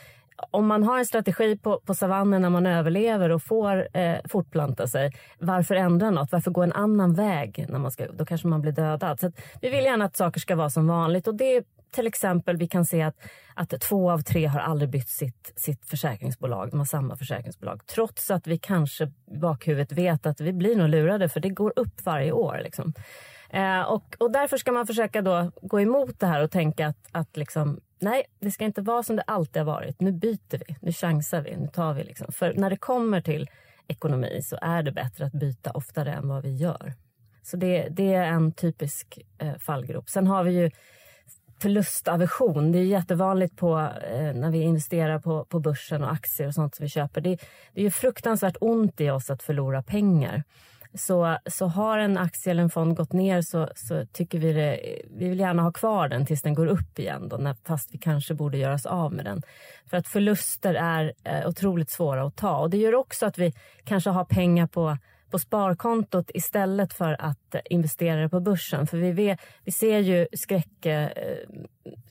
om 0.51 0.67
man 0.67 0.83
har 0.83 0.99
en 0.99 1.05
strategi 1.05 1.57
på, 1.57 1.79
på 1.79 1.93
savannen 1.93 2.41
när 2.41 2.49
man 2.49 2.65
överlever 2.65 3.29
och 3.29 3.43
får 3.43 3.97
eh, 3.97 4.17
fortplanta 4.29 4.87
sig, 4.87 5.11
varför 5.39 5.75
ändra 5.75 6.09
något? 6.09 6.31
Varför 6.31 6.51
gå 6.51 6.63
en 6.63 6.73
annan 6.73 7.13
väg? 7.13 7.65
när 7.69 7.79
man 7.79 7.91
ska, 7.91 8.11
Då 8.11 8.25
kanske 8.25 8.47
man 8.47 8.61
blir 8.61 8.71
dödad. 8.71 9.19
Så 9.19 9.31
vi 9.61 9.69
vill 9.69 9.85
gärna 9.85 10.05
att 10.05 10.15
saker 10.15 10.39
ska 10.39 10.55
vara 10.55 10.69
som 10.69 10.87
vanligt. 10.87 11.27
Och 11.27 11.35
det 11.35 11.63
till 11.93 12.07
exempel, 12.07 12.57
vi 12.57 12.67
kan 12.67 12.85
se 12.85 13.01
att, 13.01 13.15
att 13.53 13.81
två 13.81 14.11
av 14.11 14.19
tre 14.19 14.45
har 14.45 14.59
aldrig 14.59 14.89
bytt 14.89 15.09
sitt, 15.09 15.53
sitt 15.55 15.85
försäkringsbolag. 15.85 16.69
De 16.69 16.79
har 16.79 16.85
samma 16.85 17.15
försäkringsbolag. 17.15 17.85
Trots 17.87 18.31
att 18.31 18.47
vi 18.47 18.57
kanske 18.57 19.03
i 19.31 19.37
bakhuvudet 19.37 19.91
vet 19.91 20.25
att 20.25 20.41
vi 20.41 20.53
blir 20.53 20.75
nog 20.75 20.89
lurade 20.89 21.29
för 21.29 21.39
det 21.39 21.49
går 21.49 21.73
upp 21.75 22.05
varje 22.05 22.31
år. 22.31 22.61
Liksom. 22.63 22.93
Eh, 23.49 23.81
och, 23.81 24.15
och 24.19 24.31
därför 24.31 24.57
ska 24.57 24.71
man 24.71 24.87
försöka 24.87 25.21
då 25.21 25.51
gå 25.61 25.81
emot 25.81 26.19
det 26.19 26.27
här 26.27 26.43
och 26.43 26.51
tänka 26.51 26.87
att, 26.87 27.07
att 27.11 27.37
liksom, 27.37 27.79
nej, 27.99 28.23
det 28.39 28.51
ska 28.51 28.65
inte 28.65 28.81
vara 28.81 29.03
som 29.03 29.15
det 29.15 29.23
alltid 29.27 29.59
har 29.61 29.73
varit. 29.73 30.01
Nu 30.01 30.11
byter 30.11 30.57
vi, 30.67 30.75
nu 30.81 30.91
chansar 30.91 31.41
vi, 31.41 31.55
nu 31.55 31.67
tar 31.67 31.93
vi. 31.93 32.03
Liksom. 32.03 32.31
För 32.31 32.53
när 32.53 32.69
det 32.69 32.77
kommer 32.77 33.21
till 33.21 33.49
ekonomi 33.87 34.39
så 34.43 34.57
är 34.61 34.83
det 34.83 34.91
bättre 34.91 35.25
att 35.25 35.33
byta 35.33 35.71
oftare 35.71 36.13
än 36.13 36.27
vad 36.27 36.43
vi 36.43 36.55
gör. 36.55 36.93
Så 37.43 37.57
det, 37.57 37.87
det 37.91 38.13
är 38.13 38.23
en 38.23 38.51
typisk 38.51 39.19
eh, 39.37 39.55
fallgrop. 39.57 40.09
Sen 40.09 40.27
har 40.27 40.43
vi 40.43 40.51
ju 40.51 40.71
förlustaversion. 41.63 42.71
Det 42.71 42.79
är 42.79 42.83
jättevanligt 42.83 43.57
på, 43.57 43.79
eh, 44.11 44.33
när 44.33 44.51
vi 44.51 44.61
investerar 44.61 45.19
på, 45.19 45.45
på 45.45 45.59
börsen 45.59 46.03
och 46.03 46.11
aktier 46.11 46.47
och 46.47 46.53
sånt 46.53 46.75
som 46.75 46.83
vi 46.83 46.89
köper. 46.89 47.21
Det, 47.21 47.29
det 47.73 47.81
är 47.81 47.83
ju 47.83 47.91
fruktansvärt 47.91 48.57
ont 48.61 49.01
i 49.01 49.09
oss 49.09 49.29
att 49.29 49.43
förlora 49.43 49.83
pengar. 49.83 50.43
Så, 50.93 51.37
så 51.45 51.65
har 51.65 51.97
en 51.97 52.17
aktie 52.17 52.51
eller 52.51 52.63
en 52.63 52.69
fond 52.69 52.97
gått 52.97 53.13
ner 53.13 53.41
så, 53.41 53.69
så 53.75 54.05
tycker 54.05 54.39
vi 54.39 54.53
det, 54.53 55.01
vi 55.09 55.29
vill 55.29 55.39
gärna 55.39 55.63
ha 55.63 55.71
kvar 55.71 56.07
den 56.07 56.25
tills 56.25 56.41
den 56.41 56.53
går 56.53 56.67
upp 56.67 56.99
igen 56.99 57.29
då, 57.29 57.37
när, 57.37 57.55
fast 57.67 57.93
vi 57.93 57.97
kanske 57.97 58.33
borde 58.33 58.57
göra 58.57 58.73
oss 58.73 58.85
av 58.85 59.13
med 59.13 59.25
den. 59.25 59.41
För 59.89 59.97
att 59.97 60.07
förluster 60.07 60.73
är 60.73 61.13
eh, 61.23 61.47
otroligt 61.47 61.89
svåra 61.89 62.23
att 62.23 62.35
ta 62.35 62.57
och 62.57 62.69
det 62.69 62.77
gör 62.77 62.95
också 62.95 63.25
att 63.25 63.37
vi 63.37 63.53
kanske 63.83 64.09
har 64.09 64.25
pengar 64.25 64.67
på 64.67 64.97
på 65.33 65.39
sparkontot 65.39 66.31
istället 66.33 66.93
för 66.93 67.15
att 67.19 67.39
investerare 67.59 68.29
på 68.29 68.39
börsen. 68.39 68.87
För 68.87 68.97
vi, 68.97 69.11
vet, 69.11 69.39
vi 69.63 69.71
ser 69.71 69.99
ju 69.99 70.27
skräck, 70.33 70.85
eh, 70.85 71.09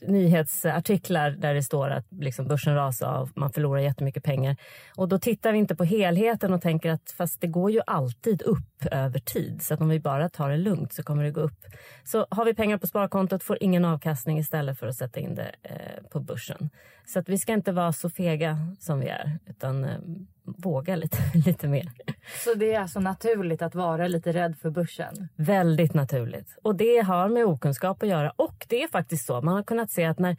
nyhetsartiklar 0.01 1.31
där 1.31 1.53
det 1.53 1.63
står 1.63 1.89
att 1.89 2.05
liksom 2.11 2.47
börsen 2.47 2.75
rasar 2.75 3.21
och 3.21 3.29
man 3.35 3.51
förlorar 3.51 3.81
jättemycket 3.81 4.23
pengar. 4.23 4.55
Och 4.95 5.07
då 5.07 5.19
tittar 5.19 5.51
vi 5.51 5.57
inte 5.57 5.75
på 5.75 5.83
helheten 5.83 6.53
och 6.53 6.61
tänker 6.61 6.89
att 6.89 7.11
fast 7.17 7.41
det 7.41 7.47
går 7.47 7.71
ju 7.71 7.81
alltid 7.87 8.41
upp 8.41 8.85
över 8.91 9.19
tid. 9.19 9.61
Så 9.61 9.73
att 9.73 9.81
om 9.81 9.89
vi 9.89 9.99
bara 9.99 10.29
tar 10.29 10.49
det 10.49 10.57
lugnt 10.57 10.93
så 10.93 11.03
kommer 11.03 11.23
det 11.23 11.31
gå 11.31 11.41
upp. 11.41 11.65
Så 12.03 12.27
har 12.29 12.45
vi 12.45 12.53
pengar 12.53 12.77
på 12.77 12.87
sparkontot 12.87 13.43
får 13.43 13.57
ingen 13.61 13.85
avkastning 13.85 14.39
istället 14.39 14.79
för 14.79 14.87
att 14.87 14.95
sätta 14.95 15.19
in 15.19 15.35
det 15.35 15.55
eh, 15.63 16.03
på 16.09 16.19
börsen. 16.19 16.69
Så 17.05 17.19
att 17.19 17.29
vi 17.29 17.37
ska 17.37 17.53
inte 17.53 17.71
vara 17.71 17.93
så 17.93 18.09
fega 18.09 18.57
som 18.79 18.99
vi 18.99 19.07
är 19.07 19.39
utan 19.45 19.83
eh, 19.83 19.97
våga 20.43 20.95
lite, 20.95 21.17
lite 21.45 21.67
mer. 21.67 21.91
Så 22.43 22.53
det 22.53 22.73
är 22.73 22.79
alltså 22.79 22.99
naturligt 22.99 23.61
att 23.61 23.75
vara 23.75 24.07
lite 24.07 24.31
rädd 24.31 24.57
för 24.57 24.69
börsen? 24.69 25.29
Väldigt 25.35 25.93
naturligt. 25.93 26.57
Och 26.61 26.75
det 26.75 26.99
har 26.99 27.29
med 27.29 27.45
okunskap 27.45 28.03
att 28.03 28.09
göra. 28.09 28.33
Och 28.35 28.65
det 28.69 28.83
är 28.83 28.87
faktiskt 28.87 29.25
så, 29.25 29.41
man 29.41 29.55
har 29.55 29.63
kunnat 29.63 29.91
se 29.91 30.05
att 30.05 30.19
när 30.19 30.37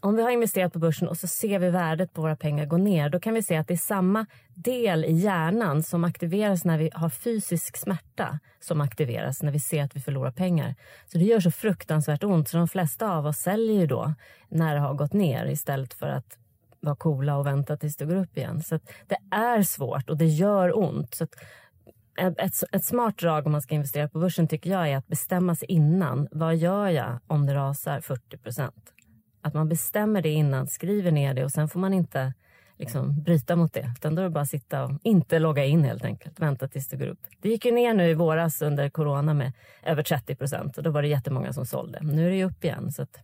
om 0.00 0.16
vi 0.16 0.22
har 0.22 0.30
investerat 0.30 0.72
på 0.72 0.78
börsen 0.78 1.08
och 1.08 1.16
så 1.16 1.26
ser 1.26 1.58
vi 1.58 1.70
värdet 1.70 2.12
på 2.12 2.22
våra 2.22 2.36
pengar 2.36 2.66
gå 2.66 2.76
ner, 2.76 3.08
då 3.08 3.20
kan 3.20 3.34
vi 3.34 3.42
se 3.42 3.56
att 3.56 3.68
det 3.68 3.74
är 3.74 3.78
samma 3.78 4.26
del 4.54 5.04
i 5.04 5.12
hjärnan 5.12 5.82
som 5.82 6.04
aktiveras 6.04 6.64
när 6.64 6.78
vi 6.78 6.90
har 6.94 7.08
fysisk 7.08 7.76
smärta 7.76 8.38
som 8.60 8.80
aktiveras 8.80 9.42
när 9.42 9.52
vi 9.52 9.60
ser 9.60 9.82
att 9.84 9.96
vi 9.96 10.00
förlorar 10.00 10.30
pengar. 10.30 10.74
Så 11.06 11.18
det 11.18 11.24
gör 11.24 11.40
så 11.40 11.50
fruktansvärt 11.50 12.24
ont 12.24 12.48
så 12.48 12.56
de 12.56 12.68
flesta 12.68 13.10
av 13.10 13.26
oss 13.26 13.36
säljer 13.36 13.80
ju 13.80 13.86
då 13.86 14.14
när 14.48 14.74
det 14.74 14.80
har 14.80 14.94
gått 14.94 15.12
ner 15.12 15.46
istället 15.46 15.94
för 15.94 16.08
att 16.08 16.38
vara 16.80 16.96
coola 16.96 17.36
och 17.36 17.46
vänta 17.46 17.76
tills 17.76 17.96
det 17.96 18.04
går 18.04 18.16
upp 18.16 18.38
igen. 18.38 18.62
Så 18.62 18.78
det 19.06 19.36
är 19.36 19.62
svårt 19.62 20.10
och 20.10 20.16
det 20.16 20.26
gör 20.26 20.78
ont. 20.78 21.14
Så 21.14 21.26
ett, 22.16 22.62
ett 22.72 22.84
smart 22.84 23.18
drag 23.18 23.46
om 23.46 23.52
man 23.52 23.62
ska 23.62 23.74
investera 23.74 24.08
på 24.08 24.18
börsen 24.18 24.48
tycker 24.48 24.70
jag 24.70 24.88
är 24.88 24.96
att 24.96 25.06
bestämma 25.06 25.54
sig 25.54 25.70
innan. 25.70 26.28
Vad 26.30 26.56
gör 26.56 26.88
jag 26.88 27.18
om 27.26 27.46
det 27.46 27.54
rasar 27.54 28.00
40 28.00 28.38
procent? 28.38 28.92
Att 29.40 29.54
man 29.54 29.68
bestämmer 29.68 30.22
det 30.22 30.28
innan, 30.28 30.68
skriver 30.68 31.10
ner 31.10 31.34
det 31.34 31.44
och 31.44 31.50
sen 31.50 31.68
får 31.68 31.80
man 31.80 31.94
inte 31.94 32.32
liksom 32.78 33.22
bryta 33.22 33.56
mot 33.56 33.72
det. 33.72 33.92
Utan 33.96 34.14
då 34.14 34.22
är 34.22 34.24
det 34.24 34.30
bara 34.30 34.40
att 34.40 34.48
sitta 34.48 34.84
och 34.84 34.92
inte 35.02 35.38
logga 35.38 35.64
in 35.64 35.84
helt 35.84 36.04
enkelt. 36.04 36.40
Vänta 36.40 36.68
tills 36.68 36.88
det 36.88 36.96
går 36.96 37.06
upp. 37.06 37.20
Det 37.40 37.48
gick 37.48 37.64
ju 37.64 37.72
ner 37.72 37.94
nu 37.94 38.10
i 38.10 38.14
våras 38.14 38.62
under 38.62 38.90
corona 38.90 39.34
med 39.34 39.52
över 39.82 40.02
30 40.02 40.34
procent 40.34 40.78
och 40.78 40.82
då 40.82 40.90
var 40.90 41.02
det 41.02 41.08
jättemånga 41.08 41.52
som 41.52 41.66
sålde. 41.66 41.98
Nu 42.02 42.26
är 42.26 42.30
det 42.30 42.36
ju 42.36 42.44
upp 42.44 42.64
igen. 42.64 42.92
Så 42.92 43.02
att, 43.02 43.20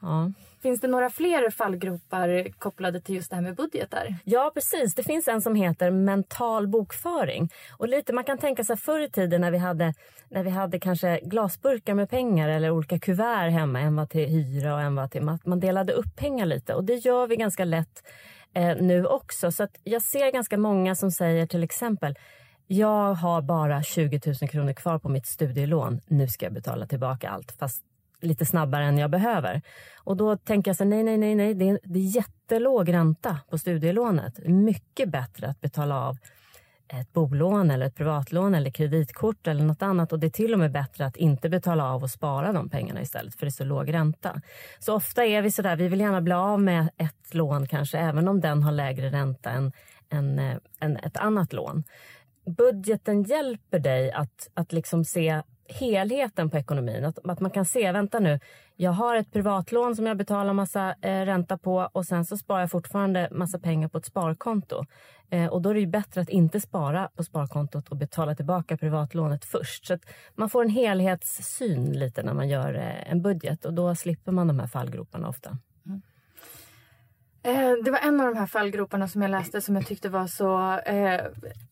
ja. 0.00 0.32
Finns 0.62 0.80
det 0.80 0.88
några 0.88 1.10
fler 1.10 1.50
fallgropar 1.50 2.52
kopplade 2.58 3.00
till 3.00 3.14
just 3.14 3.30
det 3.30 3.36
här 3.36 3.42
med 3.42 3.54
budgetar? 3.54 4.14
Ja, 4.24 4.50
precis. 4.54 4.94
Det 4.94 5.02
finns 5.02 5.28
en 5.28 5.42
som 5.42 5.54
heter 5.54 5.90
mental 5.90 6.68
bokföring. 6.68 7.48
Och 7.72 7.88
lite 7.88 8.12
Man 8.12 8.24
kan 8.24 8.38
tänka 8.38 8.64
sig 8.64 8.76
förr 8.76 9.00
i 9.00 9.10
tiden 9.10 9.40
när 9.40 9.50
vi 9.50 9.58
hade, 9.58 9.94
när 10.28 10.42
vi 10.42 10.50
hade 10.50 10.80
kanske 10.80 11.20
glasburkar 11.22 11.94
med 11.94 12.10
pengar 12.10 12.48
eller 12.48 12.70
olika 12.70 12.98
kuvert 12.98 13.50
hemma. 13.50 13.80
En 13.80 13.96
var 13.96 14.06
till 14.06 14.28
hyra 14.28 14.74
och 14.74 14.80
en 14.80 14.94
var 14.94 15.08
till 15.08 15.22
mat. 15.22 15.46
Man 15.46 15.60
delade 15.60 15.92
upp 15.92 16.16
pengar 16.16 16.46
lite 16.46 16.74
och 16.74 16.84
det 16.84 16.94
gör 16.94 17.26
vi 17.26 17.36
ganska 17.36 17.64
lätt 17.64 18.02
eh, 18.54 18.76
nu 18.76 19.06
också. 19.06 19.52
Så 19.52 19.62
att 19.62 19.80
jag 19.84 20.02
ser 20.02 20.32
ganska 20.32 20.58
många 20.58 20.94
som 20.94 21.10
säger 21.10 21.46
till 21.46 21.62
exempel 21.62 22.14
jag 22.70 23.14
har 23.14 23.42
bara 23.42 23.82
20 23.82 24.20
000 24.26 24.50
kronor 24.50 24.72
kvar 24.72 24.98
på 24.98 25.08
mitt 25.08 25.26
studielån. 25.26 26.00
Nu 26.06 26.28
ska 26.28 26.46
jag 26.46 26.52
betala 26.52 26.86
tillbaka 26.86 27.28
allt. 27.30 27.52
Fast 27.58 27.84
lite 28.20 28.46
snabbare 28.46 28.84
än 28.84 28.98
jag 28.98 29.10
behöver. 29.10 29.62
Och 29.96 30.16
då 30.16 30.36
tänker 30.36 30.68
jag 30.68 30.76
så 30.76 30.84
nej, 30.84 31.02
nej, 31.02 31.18
nej, 31.18 31.34
nej, 31.34 31.54
det 31.54 31.68
är, 31.68 31.80
det 31.82 31.98
är 31.98 32.16
jättelåg 32.16 32.92
ränta 32.92 33.38
på 33.50 33.58
studielånet. 33.58 34.38
Mycket 34.46 35.08
bättre 35.08 35.48
att 35.48 35.60
betala 35.60 36.06
av 36.06 36.16
ett 36.88 37.12
bolån 37.12 37.70
eller 37.70 37.86
ett 37.86 37.94
privatlån 37.94 38.54
eller 38.54 38.70
kreditkort 38.70 39.46
eller 39.46 39.64
något 39.64 39.82
annat 39.82 40.12
och 40.12 40.18
det 40.18 40.26
är 40.26 40.30
till 40.30 40.52
och 40.52 40.58
med 40.58 40.72
bättre 40.72 41.06
att 41.06 41.16
inte 41.16 41.48
betala 41.48 41.84
av 41.84 42.02
och 42.02 42.10
spara 42.10 42.52
de 42.52 42.68
pengarna 42.68 43.00
istället 43.00 43.34
för 43.34 43.46
det 43.46 43.48
är 43.48 43.50
så 43.50 43.64
låg 43.64 43.92
ränta. 43.92 44.40
Så 44.78 44.94
ofta 44.94 45.24
är 45.24 45.42
vi 45.42 45.50
sådär, 45.50 45.76
vi 45.76 45.88
vill 45.88 46.00
gärna 46.00 46.20
bli 46.20 46.32
av 46.32 46.60
med 46.60 46.88
ett 46.96 47.34
lån 47.34 47.66
kanske 47.66 47.98
även 47.98 48.28
om 48.28 48.40
den 48.40 48.62
har 48.62 48.72
lägre 48.72 49.10
ränta 49.10 49.50
än, 49.50 49.72
än, 50.10 50.38
eh, 50.38 50.56
än 50.80 50.96
ett 50.96 51.16
annat 51.16 51.52
lån. 51.52 51.84
Budgeten 52.46 53.22
hjälper 53.22 53.78
dig 53.78 54.12
att, 54.12 54.48
att 54.54 54.72
liksom 54.72 55.04
se 55.04 55.42
helheten 55.68 56.50
på 56.50 56.56
ekonomin. 56.56 57.04
Att, 57.04 57.18
att 57.24 57.40
man 57.40 57.50
kan 57.50 57.64
se, 57.64 57.92
vänta 57.92 58.18
nu, 58.18 58.40
jag 58.76 58.90
har 58.90 59.16
ett 59.16 59.32
privatlån 59.32 59.96
som 59.96 60.06
jag 60.06 60.16
betalar 60.16 60.52
massa 60.52 60.94
eh, 61.02 61.24
ränta 61.24 61.58
på 61.58 61.90
och 61.92 62.06
sen 62.06 62.24
så 62.24 62.36
sparar 62.36 62.60
jag 62.60 62.70
fortfarande 62.70 63.28
massa 63.30 63.58
pengar 63.58 63.88
på 63.88 63.98
ett 63.98 64.06
sparkonto. 64.06 64.84
Eh, 65.30 65.46
och 65.46 65.62
då 65.62 65.70
är 65.70 65.74
det 65.74 65.80
ju 65.80 65.86
bättre 65.86 66.20
att 66.20 66.28
inte 66.28 66.60
spara 66.60 67.10
på 67.16 67.24
sparkontot 67.24 67.88
och 67.88 67.96
betala 67.96 68.34
tillbaka 68.34 68.76
privatlånet 68.76 69.44
först. 69.44 69.86
Så 69.86 69.98
man 70.34 70.50
får 70.50 70.62
en 70.62 70.70
helhetssyn 70.70 71.92
lite 71.92 72.22
när 72.22 72.34
man 72.34 72.48
gör 72.48 72.74
eh, 72.74 73.12
en 73.12 73.22
budget 73.22 73.64
och 73.64 73.74
då 73.74 73.94
slipper 73.94 74.32
man 74.32 74.46
de 74.48 74.60
här 74.60 74.66
fallgroparna 74.66 75.28
ofta. 75.28 75.58
Eh, 77.48 77.72
det 77.84 77.90
var 77.90 77.98
en 77.98 78.20
av 78.20 78.26
de 78.26 78.38
här 78.38 78.46
fallgroparna 78.46 79.08
som 79.08 79.22
jag 79.22 79.30
läste 79.30 79.60
som 79.60 79.74
jag 79.76 79.86
tyckte 79.86 80.08
var 80.08 80.26
så 80.26 80.78
eh, 80.86 81.14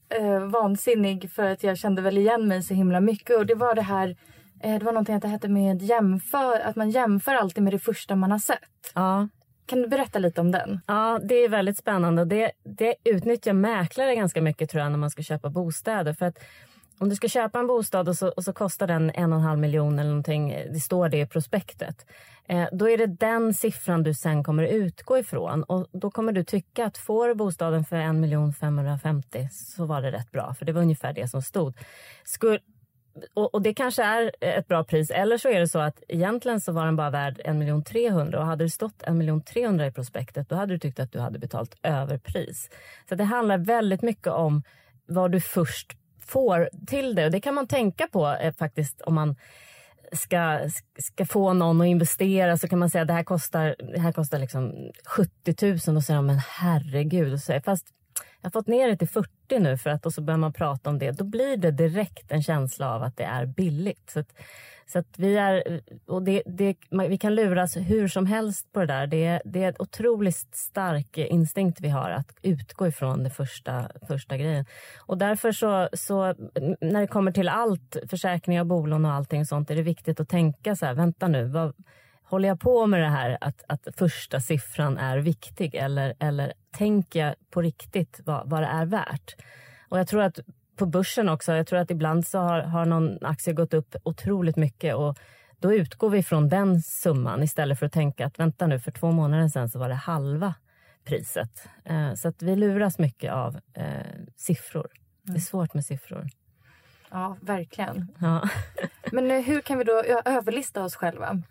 eh, 0.08 0.38
vansinnig 0.38 1.30
för 1.30 1.46
att 1.46 1.62
jag 1.62 1.78
kände 1.78 2.02
väl 2.02 2.18
igen 2.18 2.48
mig 2.48 2.62
så 2.62 2.74
himla 2.74 3.00
mycket. 3.00 3.36
Och 3.36 3.46
det 3.46 3.54
var 3.54 3.74
det 3.74 3.82
här, 3.82 4.16
eh, 4.62 4.78
det 4.78 4.84
var 4.84 4.92
någonting 4.92 5.14
att 5.14 5.22
det 5.22 5.28
hette 5.28 5.48
med 5.48 5.82
jämför, 5.82 6.60
att 6.60 6.76
man 6.76 6.90
jämför 6.90 7.34
alltid 7.34 7.64
med 7.64 7.72
det 7.72 7.78
första 7.78 8.16
man 8.16 8.30
har 8.30 8.38
sett. 8.38 8.92
Ja. 8.94 9.28
Kan 9.66 9.82
du 9.82 9.88
berätta 9.88 10.18
lite 10.18 10.40
om 10.40 10.50
den? 10.50 10.80
Ja, 10.86 11.20
det 11.22 11.34
är 11.34 11.48
väldigt 11.48 11.78
spännande. 11.78 12.24
Det, 12.24 12.52
det 12.64 12.94
utnyttjar 13.04 13.52
mäklare 13.52 14.14
ganska 14.16 14.42
mycket 14.42 14.70
tror 14.70 14.82
jag 14.82 14.92
när 14.92 14.98
man 14.98 15.10
ska 15.10 15.22
köpa 15.22 15.50
bostäder. 15.50 16.12
För 16.12 16.26
att 16.26 16.38
om 16.98 17.08
du 17.08 17.16
ska 17.16 17.28
köpa 17.28 17.58
en 17.58 17.66
bostad 17.66 18.08
och 18.08 18.16
så, 18.16 18.28
och 18.28 18.44
så 18.44 18.52
kostar 18.52 18.86
den 18.86 19.10
en 19.14 19.32
och 19.32 19.38
en 19.38 19.44
halv 19.44 19.58
miljon 19.58 19.98
eller 19.98 20.10
någonting, 20.10 20.48
det 20.72 20.80
står 20.80 21.08
det 21.08 21.20
i 21.20 21.26
prospektet. 21.26 22.06
Eh, 22.48 22.66
då 22.72 22.90
är 22.90 22.98
det 22.98 23.06
den 23.06 23.54
siffran 23.54 24.02
du 24.02 24.14
sen 24.14 24.44
kommer 24.44 24.62
utgå 24.62 25.18
ifrån 25.18 25.62
och 25.62 25.86
då 25.92 26.10
kommer 26.10 26.32
du 26.32 26.44
tycka 26.44 26.86
att 26.86 26.98
får 26.98 27.28
du 27.28 27.34
bostaden 27.34 27.84
för 27.84 27.96
en 27.96 28.20
miljon 28.20 28.52
550 28.52 29.48
så 29.52 29.84
var 29.84 30.02
det 30.02 30.12
rätt 30.12 30.30
bra, 30.30 30.54
för 30.54 30.64
det 30.64 30.72
var 30.72 30.82
ungefär 30.82 31.12
det 31.12 31.28
som 31.28 31.42
stod. 31.42 31.76
Skulle, 32.24 32.58
och, 33.34 33.54
och, 33.54 33.62
det 33.62 33.74
kanske 33.74 34.02
är 34.02 34.30
ett 34.40 34.68
bra 34.68 34.84
pris. 34.84 35.10
Eller 35.10 35.38
så 35.38 35.48
är 35.48 35.60
det 35.60 35.68
så 35.68 35.78
att 35.78 36.02
egentligen 36.08 36.60
så 36.60 36.72
var 36.72 36.86
den 36.86 36.96
bara 36.96 37.10
värd 37.10 37.40
1 37.44 37.56
miljon 37.56 37.84
300 37.84 38.40
och 38.40 38.46
hade 38.46 38.64
det 38.64 38.70
stått 38.70 39.02
1 39.02 39.14
miljon 39.14 39.42
300 39.42 39.86
i 39.86 39.92
prospektet 39.92 40.48
då 40.48 40.56
hade 40.56 40.74
du 40.74 40.78
tyckt 40.78 41.00
att 41.00 41.12
du 41.12 41.20
hade 41.20 41.38
betalt 41.38 41.76
överpris. 41.82 42.70
Så 43.08 43.14
det 43.14 43.24
handlar 43.24 43.58
väldigt 43.58 44.02
mycket 44.02 44.32
om 44.32 44.62
vad 45.06 45.32
du 45.32 45.40
först 45.40 45.96
får 46.26 46.68
till 46.86 47.14
det. 47.14 47.24
Och 47.24 47.30
det 47.30 47.40
kan 47.40 47.54
man 47.54 47.66
tänka 47.66 48.08
på 48.12 48.36
eh, 48.40 48.54
faktiskt 48.54 49.00
om 49.00 49.14
man 49.14 49.36
ska, 50.12 50.60
ska 50.98 51.26
få 51.26 51.52
någon 51.52 51.80
att 51.80 51.86
investera 51.86 52.56
så 52.56 52.68
kan 52.68 52.78
man 52.78 52.90
säga 52.90 53.02
att 53.02 53.08
det 53.08 53.14
här 53.14 53.24
kostar, 53.24 53.76
det 53.78 54.00
här 54.00 54.12
kostar 54.12 54.38
liksom 54.38 54.90
70 55.06 55.88
000 55.88 55.96
och 55.96 56.04
säger 56.04 56.22
men 56.22 56.38
herregud. 56.38 57.32
Och 57.32 57.40
så, 57.40 57.60
fast 57.64 57.86
jag 58.40 58.46
har 58.46 58.50
fått 58.50 58.66
ner 58.66 58.88
det 58.88 58.96
till 58.96 59.08
40 59.08 59.58
nu 59.58 59.78
för 59.78 59.90
att 59.90 60.06
och 60.06 60.12
så 60.12 60.22
börjar 60.22 60.38
man 60.38 60.52
prata 60.52 60.90
om 60.90 60.98
det. 60.98 61.10
Då 61.10 61.24
blir 61.24 61.56
det 61.56 61.70
direkt 61.70 62.32
en 62.32 62.42
känsla 62.42 62.94
av 62.94 63.02
att 63.02 63.16
det 63.16 63.24
är 63.24 63.46
billigt. 63.46 64.10
Så 64.10 64.20
att, 64.20 64.32
så 64.88 64.98
att 64.98 65.18
vi 65.18 65.36
är, 65.36 65.80
och 66.06 66.22
det, 66.22 66.42
det, 66.46 66.76
vi 66.90 67.18
kan 67.18 67.34
luras 67.34 67.76
hur 67.76 68.08
som 68.08 68.26
helst 68.26 68.72
på 68.72 68.80
det 68.80 68.86
där. 68.86 69.06
Det, 69.06 69.42
det 69.44 69.64
är 69.64 69.68
en 69.68 69.74
otroligt 69.78 70.54
stark 70.54 71.18
instinkt 71.18 71.80
vi 71.80 71.88
har 71.88 72.10
att 72.10 72.36
utgå 72.42 72.86
ifrån 72.86 73.24
det 73.24 73.30
första, 73.30 73.90
första 74.08 74.36
grejen. 74.36 74.64
Och 74.98 75.18
därför 75.18 75.52
så, 75.52 75.88
så 75.92 76.34
när 76.80 77.00
det 77.00 77.06
kommer 77.06 77.32
till 77.32 77.48
allt, 77.48 77.96
försäkringar, 78.10 78.64
bolån 78.64 79.04
och 79.04 79.12
allting 79.12 79.46
sånt, 79.46 79.70
är 79.70 79.76
det 79.76 79.82
viktigt 79.82 80.20
att 80.20 80.28
tänka 80.28 80.76
så 80.76 80.86
här, 80.86 80.94
vänta 80.94 81.28
nu, 81.28 81.44
vad, 81.44 81.74
håller 82.22 82.48
jag 82.48 82.60
på 82.60 82.86
med 82.86 83.00
det 83.00 83.08
här 83.08 83.38
att, 83.40 83.62
att 83.68 83.88
första 83.96 84.40
siffran 84.40 84.98
är 84.98 85.18
viktig 85.18 85.74
eller, 85.74 86.14
eller 86.18 86.52
tänker 86.70 87.26
jag 87.26 87.34
på 87.50 87.62
riktigt 87.62 88.20
vad, 88.24 88.50
vad 88.50 88.62
det 88.62 88.66
är 88.66 88.86
värt? 88.86 89.36
Och 89.88 89.98
jag 89.98 90.08
tror 90.08 90.22
att 90.22 90.38
på 90.76 90.86
börsen 90.86 91.28
också, 91.28 91.52
jag 91.52 91.66
tror 91.66 91.78
att 91.78 91.90
ibland 91.90 92.26
så 92.26 92.38
har, 92.38 92.60
har 92.60 92.84
någon 92.84 93.24
aktie 93.24 93.52
gått 93.52 93.74
upp 93.74 93.96
otroligt 94.02 94.56
mycket 94.56 94.94
och 94.94 95.18
då 95.58 95.74
utgår 95.74 96.10
vi 96.10 96.22
från 96.22 96.48
den 96.48 96.82
summan 96.82 97.42
istället 97.42 97.78
för 97.78 97.86
att 97.86 97.92
tänka 97.92 98.26
att 98.26 98.38
vänta 98.38 98.66
nu, 98.66 98.80
för 98.80 98.90
två 98.90 99.10
månader 99.10 99.48
sedan 99.48 99.68
så 99.68 99.78
var 99.78 99.88
det 99.88 99.94
halva 99.94 100.54
priset. 101.04 101.68
Eh, 101.84 102.14
så 102.14 102.28
att 102.28 102.42
vi 102.42 102.56
luras 102.56 102.98
mycket 102.98 103.32
av 103.32 103.60
eh, 103.74 103.84
siffror. 104.36 104.88
Det 105.22 105.30
är 105.30 105.30
mm. 105.30 105.40
svårt 105.40 105.74
med 105.74 105.84
siffror. 105.84 106.28
Ja, 107.10 107.36
verkligen. 107.40 108.08
Ja. 108.20 108.48
Men 109.12 109.30
eh, 109.30 109.40
hur 109.40 109.60
kan 109.60 109.78
vi 109.78 109.84
då 109.84 110.02
överlista 110.24 110.84
oss 110.84 110.96
själva? 110.96 111.42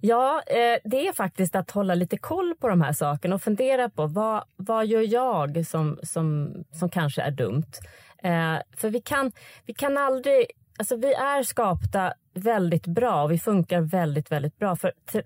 Ja, 0.00 0.42
eh, 0.46 0.78
det 0.84 1.08
är 1.08 1.12
faktiskt 1.12 1.56
att 1.56 1.70
hålla 1.70 1.94
lite 1.94 2.16
koll 2.16 2.54
på 2.60 2.68
de 2.68 2.80
här 2.80 2.92
sakerna 2.92 3.34
och 3.34 3.42
fundera 3.42 3.88
på 3.88 4.06
vad, 4.06 4.44
vad 4.56 4.86
gör 4.86 5.12
jag 5.12 5.66
som, 5.66 5.98
som, 6.02 6.54
som 6.72 6.88
kanske 6.88 7.22
är 7.22 7.30
dumt? 7.30 7.72
Eh, 8.22 8.56
för 8.76 8.90
vi 8.90 9.00
kan, 9.00 9.32
vi 9.66 9.74
kan 9.74 9.98
aldrig... 9.98 10.46
Alltså 10.78 10.96
vi 10.96 11.14
är 11.14 11.42
skapta 11.42 12.12
väldigt 12.34 12.86
bra 12.86 13.22
och 13.22 13.32
vi 13.32 13.38
funkar 13.38 13.80
väldigt, 13.80 14.32
väldigt 14.32 14.58
bra. 14.58 14.76
För 14.76 14.92
till, 15.04 15.22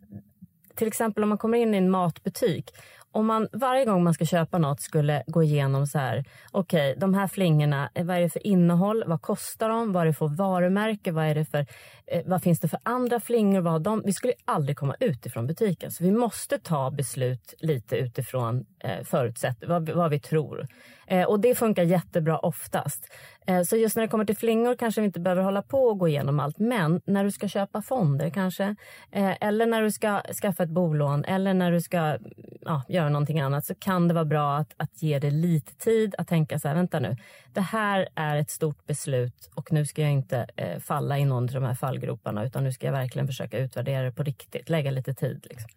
till 0.74 0.88
exempel 0.88 1.22
om 1.22 1.28
man 1.28 1.38
kommer 1.38 1.58
in 1.58 1.74
i 1.74 1.78
en 1.78 1.90
matbutik 1.90 2.70
om 3.12 3.26
man 3.26 3.48
varje 3.52 3.84
gång 3.84 4.04
man 4.04 4.14
ska 4.14 4.24
köpa 4.24 4.58
något 4.58 4.80
skulle 4.80 5.22
gå 5.26 5.42
igenom 5.42 5.86
så 5.86 5.98
här. 5.98 6.24
Okej, 6.50 6.90
okay, 6.90 7.00
de 7.00 7.14
här 7.14 7.26
flingorna, 7.26 7.90
eh, 7.94 8.04
vad 8.04 8.16
är 8.16 8.20
det 8.20 8.30
för 8.30 8.46
innehåll? 8.46 9.04
Vad 9.06 9.22
kostar 9.22 9.68
de? 9.68 9.92
Vad 9.92 10.02
är 10.02 10.06
det 10.06 10.12
för 10.12 10.28
varumärke? 10.28 11.12
Vad, 11.12 11.24
är 11.24 11.34
det 11.34 11.44
för, 11.44 11.66
eh, 12.06 12.22
vad 12.26 12.42
finns 12.42 12.60
det 12.60 12.68
för 12.68 12.80
andra 12.82 13.20
flingor? 13.20 13.60
Vad 13.60 13.82
de? 13.82 14.02
Vi 14.04 14.12
skulle 14.12 14.32
aldrig 14.44 14.76
komma 14.76 14.94
ut 15.00 15.26
ifrån 15.26 15.46
butiken. 15.46 15.90
Så 15.90 16.04
vi 16.04 16.12
måste 16.12 16.58
ta 16.58 16.90
beslut 16.90 17.54
lite 17.58 17.96
utifrån 17.96 18.66
Eh, 18.86 19.04
förutsätt, 19.04 19.56
vad, 19.66 19.88
vad 19.88 20.10
vi 20.10 20.20
tror. 20.20 20.66
Eh, 21.06 21.24
och 21.24 21.40
det 21.40 21.54
funkar 21.54 21.82
jättebra 21.82 22.38
oftast. 22.38 23.12
Eh, 23.46 23.62
så 23.62 23.76
just 23.76 23.96
när 23.96 24.02
det 24.02 24.08
kommer 24.08 24.24
till 24.24 24.36
flingor 24.36 24.76
kanske 24.76 25.00
vi 25.00 25.06
inte 25.06 25.20
behöver 25.20 25.42
hålla 25.42 25.62
på 25.62 25.82
och 25.82 25.98
gå 25.98 26.08
igenom 26.08 26.40
allt. 26.40 26.58
Men 26.58 27.00
när 27.06 27.24
du 27.24 27.30
ska 27.30 27.48
köpa 27.48 27.82
fonder 27.82 28.30
kanske, 28.30 28.76
eh, 29.12 29.34
eller 29.40 29.66
när 29.66 29.82
du 29.82 29.90
ska 29.90 30.22
skaffa 30.42 30.62
ett 30.62 30.70
bolån 30.70 31.24
eller 31.24 31.54
när 31.54 31.72
du 31.72 31.80
ska 31.80 32.18
ja, 32.60 32.82
göra 32.88 33.08
någonting 33.08 33.40
annat 33.40 33.64
så 33.64 33.74
kan 33.74 34.08
det 34.08 34.14
vara 34.14 34.24
bra 34.24 34.56
att, 34.56 34.74
att 34.76 35.02
ge 35.02 35.18
det 35.18 35.30
lite 35.30 35.74
tid 35.74 36.14
att 36.18 36.28
tänka 36.28 36.58
så 36.58 36.68
här, 36.68 36.74
vänta 36.74 37.00
nu, 37.00 37.16
det 37.52 37.60
här 37.60 38.08
är 38.14 38.36
ett 38.36 38.50
stort 38.50 38.86
beslut 38.86 39.50
och 39.54 39.72
nu 39.72 39.86
ska 39.86 40.02
jag 40.02 40.12
inte 40.12 40.46
eh, 40.56 40.78
falla 40.78 41.18
i 41.18 41.24
någon 41.24 41.44
av 41.44 41.54
de 41.54 41.64
här 41.64 41.74
fallgroparna 41.74 42.44
utan 42.44 42.64
nu 42.64 42.72
ska 42.72 42.86
jag 42.86 42.92
verkligen 42.92 43.26
försöka 43.26 43.58
utvärdera 43.58 44.02
det 44.02 44.12
på 44.12 44.22
riktigt, 44.22 44.68
lägga 44.68 44.90
lite 44.90 45.14
tid. 45.14 45.46
Liksom. 45.50 45.70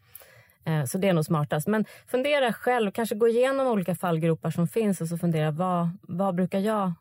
Eh, 0.65 0.85
så 0.85 0.97
det 0.97 1.09
är 1.09 1.13
nog 1.13 1.25
smartast. 1.25 1.67
Men 1.67 1.85
fundera 2.07 2.53
själv, 2.53 2.91
kanske 2.91 3.15
gå 3.15 3.27
igenom 3.27 3.67
olika 3.67 3.95
fallgropar 3.95 4.51
som 4.51 4.67
finns 4.67 5.01
och 5.01 5.07
så 5.07 5.17
fundera 5.17 5.51
vad, 5.51 5.89
vad 6.01 6.35
brukar 6.35 6.59
jag 6.59 6.93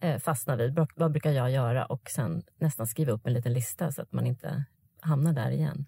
eh, 0.00 0.18
fastna 0.18 0.56
vid? 0.56 0.86
Vad 0.94 1.12
brukar 1.12 1.30
jag 1.30 1.50
göra? 1.50 1.86
Och 1.86 2.10
sen 2.10 2.42
nästan 2.60 2.86
skriva 2.86 3.12
upp 3.12 3.26
en 3.26 3.32
liten 3.32 3.52
lista 3.52 3.92
så 3.92 4.02
att 4.02 4.12
man 4.12 4.26
inte 4.26 4.64
hamnar 5.00 5.32
där 5.32 5.50
igen. 5.50 5.84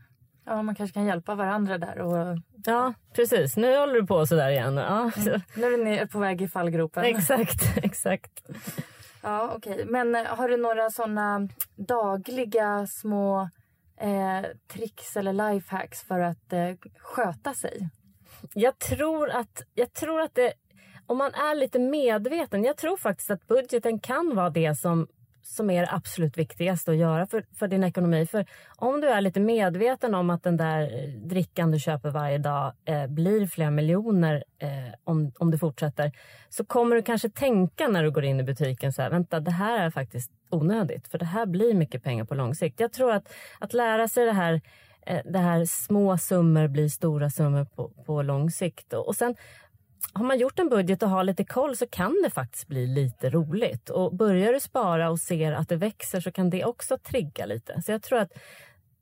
Ja, 0.47 0.63
man 0.63 0.75
kanske 0.75 0.95
kan 0.95 1.05
hjälpa 1.05 1.35
varandra 1.35 1.79
där. 1.79 1.99
Och... 1.99 2.39
Ja, 2.65 2.95
precis. 3.15 3.57
Nu 3.57 3.79
håller 3.79 3.95
du 3.95 4.07
på 4.07 4.27
så 4.27 4.35
där 4.35 4.51
igen. 4.51 4.77
Ja. 4.77 5.11
Mm. 5.17 5.41
Nu 5.55 5.75
är 5.75 5.85
ni 5.85 6.07
på 6.07 6.19
väg 6.19 6.43
i 6.43 6.49
fallgropen. 6.49 7.05
Exakt, 7.05 7.77
exakt. 7.77 8.51
Ja, 9.23 9.53
okej. 9.57 9.73
Okay. 9.73 9.85
Men 9.85 10.15
eh, 10.15 10.25
har 10.25 10.49
du 10.49 10.57
några 10.57 10.91
såna 10.91 11.49
dagliga 11.77 12.87
små 12.87 13.51
eh, 14.01 14.45
tricks 14.73 15.17
eller 15.17 15.33
lifehacks 15.33 16.03
för 16.03 16.21
att 16.21 16.53
eh, 16.53 16.75
sköta 16.99 17.55
sig? 17.55 17.89
Jag 18.55 18.79
tror 18.79 19.31
att, 19.31 19.63
jag 19.75 19.93
tror 19.93 20.21
att 20.21 20.35
det, 20.35 20.53
om 21.07 21.19
man 21.19 21.35
är 21.35 21.55
lite 21.55 21.79
medveten, 21.79 22.65
jag 22.65 22.77
tror 22.77 22.97
faktiskt 22.97 23.31
att 23.31 23.47
budgeten 23.47 24.01
kan 24.01 24.37
vara 24.37 24.51
det 24.51 24.75
som 24.79 25.09
som 25.51 25.71
är 25.71 25.83
det 25.83 25.93
absolut 25.93 26.39
viktigaste 26.39 26.91
att 26.91 26.97
göra 26.97 27.27
för, 27.27 27.45
för 27.59 27.69
din 27.69 27.85
ekonomi. 27.85 28.27
För 28.27 28.47
om 28.77 29.01
du 29.01 29.09
är 29.09 29.21
lite 29.21 29.41
medveten 29.41 30.15
om 30.15 30.31
att 30.31 30.43
den 30.43 30.57
där 30.57 30.83
eh, 30.83 31.09
drickan 31.09 31.71
du 31.71 31.79
köper 31.79 32.11
varje 32.11 32.39
dag 32.39 32.73
eh, 32.85 33.07
blir 33.07 33.47
flera 33.47 33.71
miljoner 33.71 34.45
eh, 34.59 34.95
om, 35.05 35.33
om 35.39 35.51
du 35.51 35.59
fortsätter 35.59 36.13
så 36.49 36.65
kommer 36.65 36.97
du 36.97 37.03
kanske 37.03 37.31
tänka 37.31 37.89
när 37.89 38.03
du 38.03 38.11
går 38.11 38.25
in 38.25 38.41
i 38.41 38.43
butiken 38.43 38.93
så 38.93 39.03
här, 39.03 39.11
vänta 39.11 39.41
det 39.41 39.51
här 39.51 39.87
är 39.87 39.91
faktiskt 39.91 40.31
onödigt 40.51 41.09
för 41.09 41.19
det 41.19 41.25
här 41.25 41.47
blir 41.47 41.75
mycket 41.75 42.03
pengar 42.03 42.25
på 42.25 42.35
lång 42.35 42.55
sikt. 42.55 42.81
Jag 42.81 42.93
tror 42.93 43.13
att, 43.13 43.33
att 43.59 43.73
lära 43.73 44.09
sig 44.09 44.25
det 44.25 44.33
här 44.33 44.61
eh, 45.07 45.21
det 45.25 45.39
här 45.39 45.65
små 45.65 46.19
summor 46.19 46.69
blir 46.69 46.89
stora 46.89 47.31
summor 47.31 47.65
på, 47.65 47.89
på 48.07 48.23
lång 48.23 48.51
sikt. 48.51 48.93
Och 48.93 49.17
sen 49.17 49.35
har 50.13 50.25
man 50.25 50.39
gjort 50.39 50.59
en 50.59 50.69
budget 50.69 51.03
och 51.03 51.09
har 51.09 51.25
lite 51.25 51.45
koll 51.45 51.77
så 51.77 51.87
kan 51.87 52.17
det 52.25 52.31
faktiskt 52.31 52.69
bli 52.69 52.87
lite 52.87 53.31
roligt. 53.31 53.91
Och 53.91 54.17
börjar 54.17 54.53
du 54.53 54.61
spara 54.61 55.11
och 55.11 55.19
ser 55.19 55.53
att 55.53 55.69
det 55.69 55.77
växer 55.77 56.21
så 56.21 56.33
kan 56.33 56.51
det 56.51 56.65
också 56.65 56.99
trigga 56.99 57.47
lite. 57.47 57.83
Så 57.83 57.93
jag 57.93 58.03
tror 58.03 58.19
att 58.19 58.33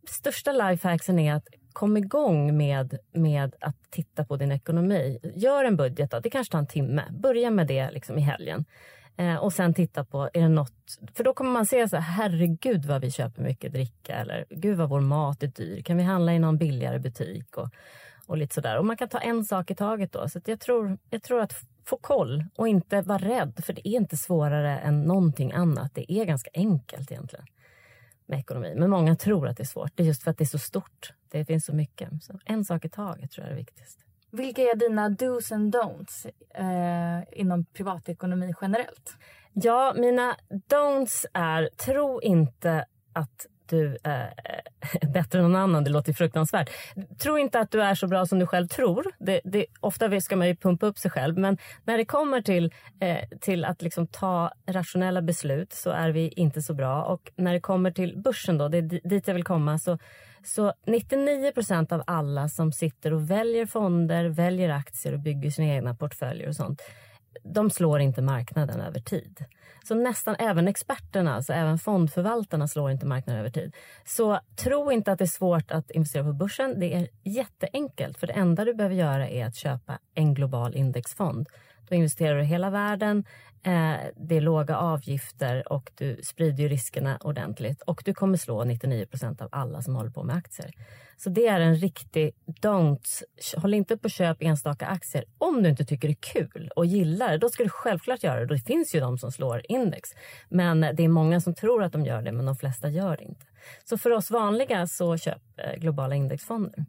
största 0.08 0.52
lifehacksen 0.52 1.18
är 1.18 1.34
att 1.34 1.46
kom 1.72 1.96
igång 1.96 2.56
med, 2.56 2.98
med 3.12 3.54
att 3.60 3.90
titta 3.90 4.24
på 4.24 4.36
din 4.36 4.52
ekonomi. 4.52 5.18
Gör 5.34 5.64
en 5.64 5.76
budget, 5.76 6.10
då. 6.10 6.20
det 6.20 6.30
kanske 6.30 6.52
tar 6.52 6.58
en 6.58 6.66
timme. 6.66 7.02
Börja 7.10 7.50
med 7.50 7.66
det 7.66 7.90
liksom 7.90 8.18
i 8.18 8.20
helgen. 8.20 8.64
Eh, 9.16 9.36
och 9.36 9.52
sen 9.52 9.74
titta 9.74 10.04
på, 10.04 10.30
är 10.32 10.40
det 10.40 10.48
något... 10.48 10.98
För 11.14 11.24
då 11.24 11.34
kommer 11.34 11.50
man 11.50 11.66
se 11.66 11.88
så 11.88 11.96
här, 11.96 12.02
herregud 12.02 12.84
vad 12.84 13.00
vi 13.00 13.10
köper 13.10 13.42
mycket 13.42 13.72
dricka. 13.72 14.14
Eller 14.14 14.46
gud 14.50 14.78
vad 14.78 14.88
vår 14.88 15.00
mat 15.00 15.42
är 15.42 15.46
dyr. 15.46 15.82
Kan 15.82 15.96
vi 15.96 16.02
handla 16.02 16.34
i 16.34 16.38
någon 16.38 16.58
billigare 16.58 16.98
butik? 16.98 17.56
Och, 17.56 17.68
och 18.28 18.36
lite 18.36 18.54
sådär. 18.54 18.78
Och 18.78 18.84
man 18.84 18.96
kan 18.96 19.08
ta 19.08 19.18
en 19.18 19.44
sak 19.44 19.70
i 19.70 19.74
taget 19.74 20.12
då. 20.12 20.28
Så 20.28 20.40
jag, 20.44 20.60
tror, 20.60 20.98
jag 21.10 21.22
tror 21.22 21.40
att 21.40 21.54
få 21.84 21.96
koll 21.96 22.44
och 22.56 22.68
inte 22.68 23.00
vara 23.00 23.18
rädd. 23.18 23.64
För 23.64 23.72
det 23.72 23.88
är 23.88 23.92
inte 23.96 24.16
svårare 24.16 24.78
än 24.78 25.02
någonting 25.02 25.52
annat. 25.52 25.94
Det 25.94 26.12
är 26.12 26.24
ganska 26.24 26.50
enkelt 26.54 27.12
egentligen 27.12 27.46
med 28.26 28.38
ekonomi. 28.38 28.74
Men 28.76 28.90
många 28.90 29.16
tror 29.16 29.48
att 29.48 29.56
det 29.56 29.62
är 29.62 29.66
svårt. 29.66 29.92
Det 29.94 30.02
är 30.02 30.06
just 30.06 30.22
för 30.22 30.30
att 30.30 30.38
det 30.38 30.44
är 30.44 30.46
så 30.46 30.58
stort. 30.58 31.12
Det 31.30 31.44
finns 31.44 31.64
så 31.64 31.72
mycket. 31.74 32.22
Så 32.22 32.38
en 32.44 32.64
sak 32.64 32.84
i 32.84 32.88
taget 32.88 33.30
tror 33.30 33.44
jag 33.44 33.50
är 33.50 33.54
det 33.54 33.60
viktigaste. 33.60 34.02
Vilka 34.30 34.62
är 34.62 34.76
dina 34.76 35.08
dos 35.08 35.52
and 35.52 35.76
don'ts 35.76 36.26
eh, 36.54 37.40
inom 37.40 37.64
privatekonomi 37.64 38.54
generellt? 38.60 39.16
Ja, 39.52 39.94
mina 39.96 40.36
don'ts 40.50 41.26
är 41.32 41.68
tro 41.76 42.20
inte 42.20 42.86
att 43.12 43.46
du 43.68 43.98
är 44.02 44.34
eh, 44.44 45.08
bättre 45.12 45.38
än 45.38 45.44
någon 45.44 45.56
annan. 45.56 45.84
Det 45.84 45.90
låter 45.90 46.12
fruktansvärt. 46.12 46.70
Tro 47.18 47.38
inte 47.38 47.60
att 47.60 47.70
du 47.70 47.82
är 47.82 47.94
så 47.94 48.06
bra 48.06 48.26
som 48.26 48.38
du 48.38 48.46
själv 48.46 48.66
tror. 48.66 49.06
Det, 49.18 49.40
det, 49.44 49.66
ofta 49.80 50.20
ska 50.20 50.36
man 50.36 50.48
ju 50.48 50.56
pumpa 50.56 50.86
upp 50.86 50.98
sig 50.98 51.10
själv. 51.10 51.38
Men 51.38 51.58
när 51.84 51.98
det 51.98 52.04
kommer 52.04 52.42
till, 52.42 52.72
eh, 53.00 53.38
till 53.40 53.64
att 53.64 53.82
liksom 53.82 54.06
ta 54.06 54.52
rationella 54.66 55.22
beslut 55.22 55.72
så 55.72 55.90
är 55.90 56.10
vi 56.10 56.28
inte 56.28 56.62
så 56.62 56.74
bra. 56.74 57.04
Och 57.04 57.32
när 57.36 57.52
det 57.52 57.60
kommer 57.60 57.90
till 57.90 58.18
börsen, 58.18 58.58
då, 58.58 58.68
det 58.68 58.78
är 58.78 59.08
dit 59.08 59.28
jag 59.28 59.34
vill 59.34 59.44
komma, 59.44 59.78
så, 59.78 59.98
så 60.44 60.72
99 60.86 61.52
procent 61.52 61.92
av 61.92 62.02
alla 62.06 62.48
som 62.48 62.72
sitter 62.72 63.12
och 63.12 63.30
väljer 63.30 63.66
fonder, 63.66 64.24
väljer 64.24 64.68
aktier 64.68 65.12
och 65.12 65.20
bygger 65.20 65.50
sina 65.50 65.68
egna 65.74 65.94
portföljer 65.94 66.48
och 66.48 66.56
sånt 66.56 66.82
de 67.42 67.70
slår 67.70 68.00
inte 68.00 68.22
marknaden 68.22 68.80
över 68.80 69.00
tid. 69.00 69.44
Så 69.84 69.94
nästan 69.94 70.36
även 70.38 70.68
experterna, 70.68 71.34
alltså 71.34 71.52
även 71.52 71.78
fondförvaltarna 71.78 72.68
slår 72.68 72.90
inte 72.90 73.06
marknaden 73.06 73.40
över 73.40 73.50
tid. 73.50 73.74
Så 74.04 74.40
tro 74.56 74.92
inte 74.92 75.12
att 75.12 75.18
det 75.18 75.24
är 75.24 75.26
svårt 75.26 75.70
att 75.70 75.90
investera 75.90 76.24
på 76.24 76.32
börsen. 76.32 76.80
Det 76.80 76.94
är 76.94 77.08
jätteenkelt. 77.24 78.18
För 78.18 78.26
det 78.26 78.32
enda 78.32 78.64
du 78.64 78.74
behöver 78.74 78.96
göra 78.96 79.28
är 79.28 79.46
att 79.46 79.56
köpa 79.56 79.98
en 80.14 80.34
global 80.34 80.74
indexfond. 80.74 81.48
Då 81.88 81.94
investerar 81.94 82.36
du 82.36 82.42
i 82.42 82.46
hela 82.46 82.70
världen. 82.70 83.24
Eh, 83.62 83.96
det 84.16 84.36
är 84.36 84.40
låga 84.40 84.76
avgifter 84.76 85.72
och 85.72 85.90
du 85.94 86.20
sprider 86.22 86.68
riskerna 86.68 87.18
ordentligt. 87.20 87.82
Och 87.82 88.02
du 88.04 88.14
kommer 88.14 88.36
slå 88.36 88.64
99 88.64 89.06
procent 89.06 89.42
av 89.42 89.48
alla 89.52 89.82
som 89.82 89.96
håller 89.96 90.10
på 90.10 90.22
med 90.22 90.36
aktier. 90.36 90.72
Så 91.16 91.30
det 91.30 91.46
är 91.46 91.60
en 91.60 91.76
riktig 91.76 92.34
don't. 92.62 93.22
Håll 93.56 93.74
inte 93.74 93.96
på 93.96 94.06
att 94.06 94.12
köpa 94.12 94.44
enstaka 94.44 94.86
aktier 94.86 95.24
om 95.38 95.62
du 95.62 95.68
inte 95.68 95.84
tycker 95.84 96.08
det 96.08 96.12
är 96.12 96.42
kul 96.44 96.70
och 96.76 96.86
gillar 96.86 97.30
det. 97.30 97.38
Då 97.38 97.48
ska 97.48 97.62
du 97.62 97.68
självklart 97.68 98.22
göra 98.22 98.40
det. 98.40 98.54
Det 98.54 98.60
finns 98.60 98.94
ju 98.94 99.00
de 99.00 99.18
som 99.18 99.32
slår 99.32 99.62
index. 99.68 100.10
Men 100.48 100.80
det 100.80 101.04
är 101.04 101.08
många 101.08 101.40
som 101.40 101.54
tror 101.54 101.82
att 101.82 101.92
de 101.92 102.04
gör 102.04 102.22
det, 102.22 102.32
men 102.32 102.46
de 102.46 102.56
flesta 102.56 102.88
gör 102.88 103.16
det 103.16 103.24
inte. 103.24 103.46
Så 103.84 103.98
för 103.98 104.10
oss 104.10 104.30
vanliga 104.30 104.86
så 104.86 105.16
köp 105.16 105.42
eh, 105.56 105.80
globala 105.80 106.14
indexfonder. 106.14 106.84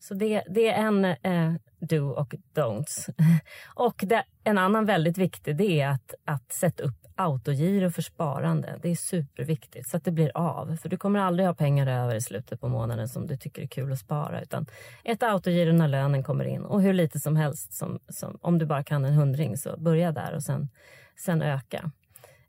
Så 0.00 0.14
det, 0.14 0.42
det 0.48 0.68
är 0.68 0.86
en 0.86 1.04
eh, 1.04 1.54
do 1.80 2.10
och 2.10 2.34
don'ts. 2.54 3.10
Och 3.74 4.04
det, 4.06 4.24
en 4.44 4.58
annan 4.58 4.84
väldigt 4.84 5.18
viktig 5.18 5.56
det 5.56 5.80
är 5.80 5.88
att, 5.88 6.14
att 6.24 6.52
sätta 6.52 6.82
upp 6.82 7.00
autogiro 7.20 7.90
för 7.90 8.02
sparande. 8.02 8.78
Det 8.82 8.88
är 8.88 8.96
superviktigt 8.96 9.88
så 9.88 9.96
att 9.96 10.04
det 10.04 10.10
blir 10.10 10.30
av. 10.34 10.76
För 10.76 10.88
du 10.88 10.96
kommer 10.96 11.20
aldrig 11.20 11.46
ha 11.46 11.54
pengar 11.54 11.86
över 11.86 12.14
i 12.14 12.20
slutet 12.20 12.60
på 12.60 12.68
månaden 12.68 13.08
som 13.08 13.26
du 13.26 13.36
tycker 13.36 13.62
är 13.62 13.66
kul 13.66 13.92
att 13.92 13.98
spara. 13.98 14.42
Utan 14.42 14.66
ett 15.04 15.22
autogiro 15.22 15.72
när 15.72 15.88
lönen 15.88 16.24
kommer 16.24 16.44
in 16.44 16.62
och 16.62 16.82
hur 16.82 16.92
lite 16.92 17.20
som 17.20 17.36
helst. 17.36 17.72
Som, 17.72 18.00
som, 18.08 18.38
om 18.40 18.58
du 18.58 18.66
bara 18.66 18.84
kan 18.84 19.04
en 19.04 19.14
hundring 19.14 19.56
så 19.56 19.76
börja 19.78 20.12
där 20.12 20.34
och 20.34 20.42
sen, 20.42 20.68
sen 21.16 21.42
öka. 21.42 21.90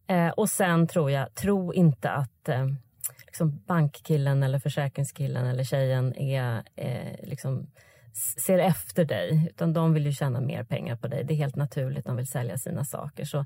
Eh, 0.07 0.29
och 0.29 0.49
sen 0.49 0.87
tror 0.87 1.11
jag, 1.11 1.35
tro 1.35 1.73
inte 1.73 2.11
att 2.11 2.49
eh, 2.49 2.67
liksom 3.31 3.61
bankkillen 3.67 4.43
eller 4.43 4.59
försäkringskillen 4.59 5.47
eller 5.47 5.63
tjejen 5.63 6.15
är 6.15 6.63
eh, 6.75 7.29
liksom 7.29 7.67
ser 8.37 8.59
efter 8.59 9.05
dig, 9.05 9.47
utan 9.49 9.73
de 9.73 9.93
vill 9.93 10.05
ju 10.05 10.13
tjäna 10.13 10.41
mer 10.41 10.63
pengar 10.63 10.95
på 10.95 11.07
dig. 11.07 11.23
Det 11.23 11.33
är 11.33 11.35
helt 11.35 11.55
naturligt, 11.55 12.05
de 12.05 12.15
vill 12.15 12.27
sälja 12.27 12.57
sina 12.57 12.85
saker. 12.85 13.25
Så 13.25 13.45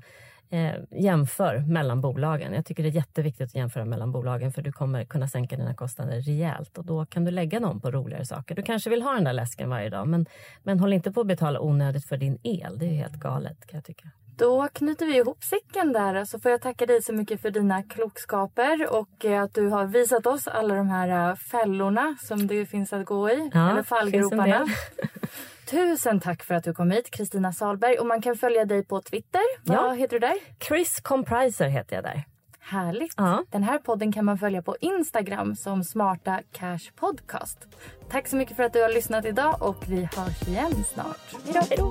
eh, 0.50 0.74
jämför 0.90 1.58
mellan 1.58 2.00
bolagen. 2.00 2.52
Jag 2.52 2.66
tycker 2.66 2.82
det 2.82 2.88
är 2.88 2.92
jätteviktigt 2.92 3.44
att 3.44 3.54
jämföra 3.54 3.84
mellan 3.84 4.12
bolagen 4.12 4.52
för 4.52 4.62
du 4.62 4.72
kommer 4.72 5.04
kunna 5.04 5.28
sänka 5.28 5.56
dina 5.56 5.74
kostnader 5.74 6.20
rejält 6.20 6.78
och 6.78 6.84
då 6.84 7.06
kan 7.06 7.24
du 7.24 7.30
lägga 7.30 7.60
dem 7.60 7.80
på 7.80 7.90
roligare 7.90 8.24
saker. 8.24 8.54
Du 8.54 8.62
kanske 8.62 8.90
vill 8.90 9.02
ha 9.02 9.12
den 9.12 9.24
där 9.24 9.32
läsken 9.32 9.70
varje 9.70 9.90
dag 9.90 10.08
men, 10.08 10.26
men 10.62 10.80
håll 10.80 10.92
inte 10.92 11.12
på 11.12 11.20
att 11.20 11.26
betala 11.26 11.60
onödigt 11.60 12.04
för 12.04 12.16
din 12.16 12.38
el. 12.42 12.78
Det 12.78 12.86
är 12.86 12.94
helt 12.94 13.16
galet 13.16 13.66
kan 13.66 13.76
jag 13.76 13.84
tycka. 13.84 14.10
Då 14.38 14.68
knyter 14.72 15.06
vi 15.06 15.16
ihop 15.16 15.44
säcken 15.44 15.92
där 15.92 16.24
så 16.24 16.38
får 16.40 16.50
jag 16.50 16.60
tacka 16.62 16.86
dig 16.86 17.02
så 17.02 17.12
mycket 17.12 17.42
för 17.42 17.50
dina 17.50 17.82
klokskaper 17.82 18.92
och 18.92 19.24
eh, 19.24 19.42
att 19.42 19.54
du 19.54 19.68
har 19.68 19.84
visat 19.84 20.26
oss 20.26 20.48
alla 20.48 20.74
de 20.74 20.88
här 20.88 21.30
eh, 21.30 21.34
fällorna 21.36 22.16
som 22.20 22.46
det 22.46 22.66
finns 22.66 22.92
att 22.92 23.06
gå 23.06 23.30
i. 23.30 23.50
Ja, 23.54 23.70
eller 23.70 23.82
fallgroparna. 23.82 24.66
Tusen 25.70 26.20
tack 26.20 26.42
för 26.42 26.54
att 26.54 26.64
du 26.64 26.74
kom 26.74 26.90
hit 26.90 27.10
Kristina 27.10 27.52
Salberg 27.52 27.98
och 27.98 28.06
man 28.06 28.22
kan 28.22 28.36
följa 28.36 28.64
dig 28.64 28.84
på 28.84 29.00
Twitter. 29.02 29.40
Vad 29.64 29.76
Ja. 29.78 29.90
heter 29.92 30.20
du 30.20 30.26
där? 30.26 30.34
Chris 30.68 31.00
Compriser 31.00 31.68
heter 31.68 31.96
jag 31.96 32.04
där. 32.04 32.24
Härligt. 32.60 33.14
Ja. 33.16 33.44
Den 33.50 33.62
här 33.62 33.78
podden 33.78 34.12
kan 34.12 34.24
man 34.24 34.38
följa 34.38 34.62
på 34.62 34.76
Instagram 34.80 35.56
som 35.56 35.84
Smarta 35.84 36.40
Cash 36.52 36.90
Podcast. 36.96 37.58
Tack 38.10 38.28
så 38.28 38.36
mycket 38.36 38.56
för 38.56 38.62
att 38.62 38.72
du 38.72 38.82
har 38.82 38.88
lyssnat 38.88 39.24
idag 39.24 39.56
och 39.62 39.84
vi 39.88 40.08
hörs 40.16 40.48
igen 40.48 40.84
snart. 40.94 41.54
Hej 41.54 41.76
då! 41.78 41.90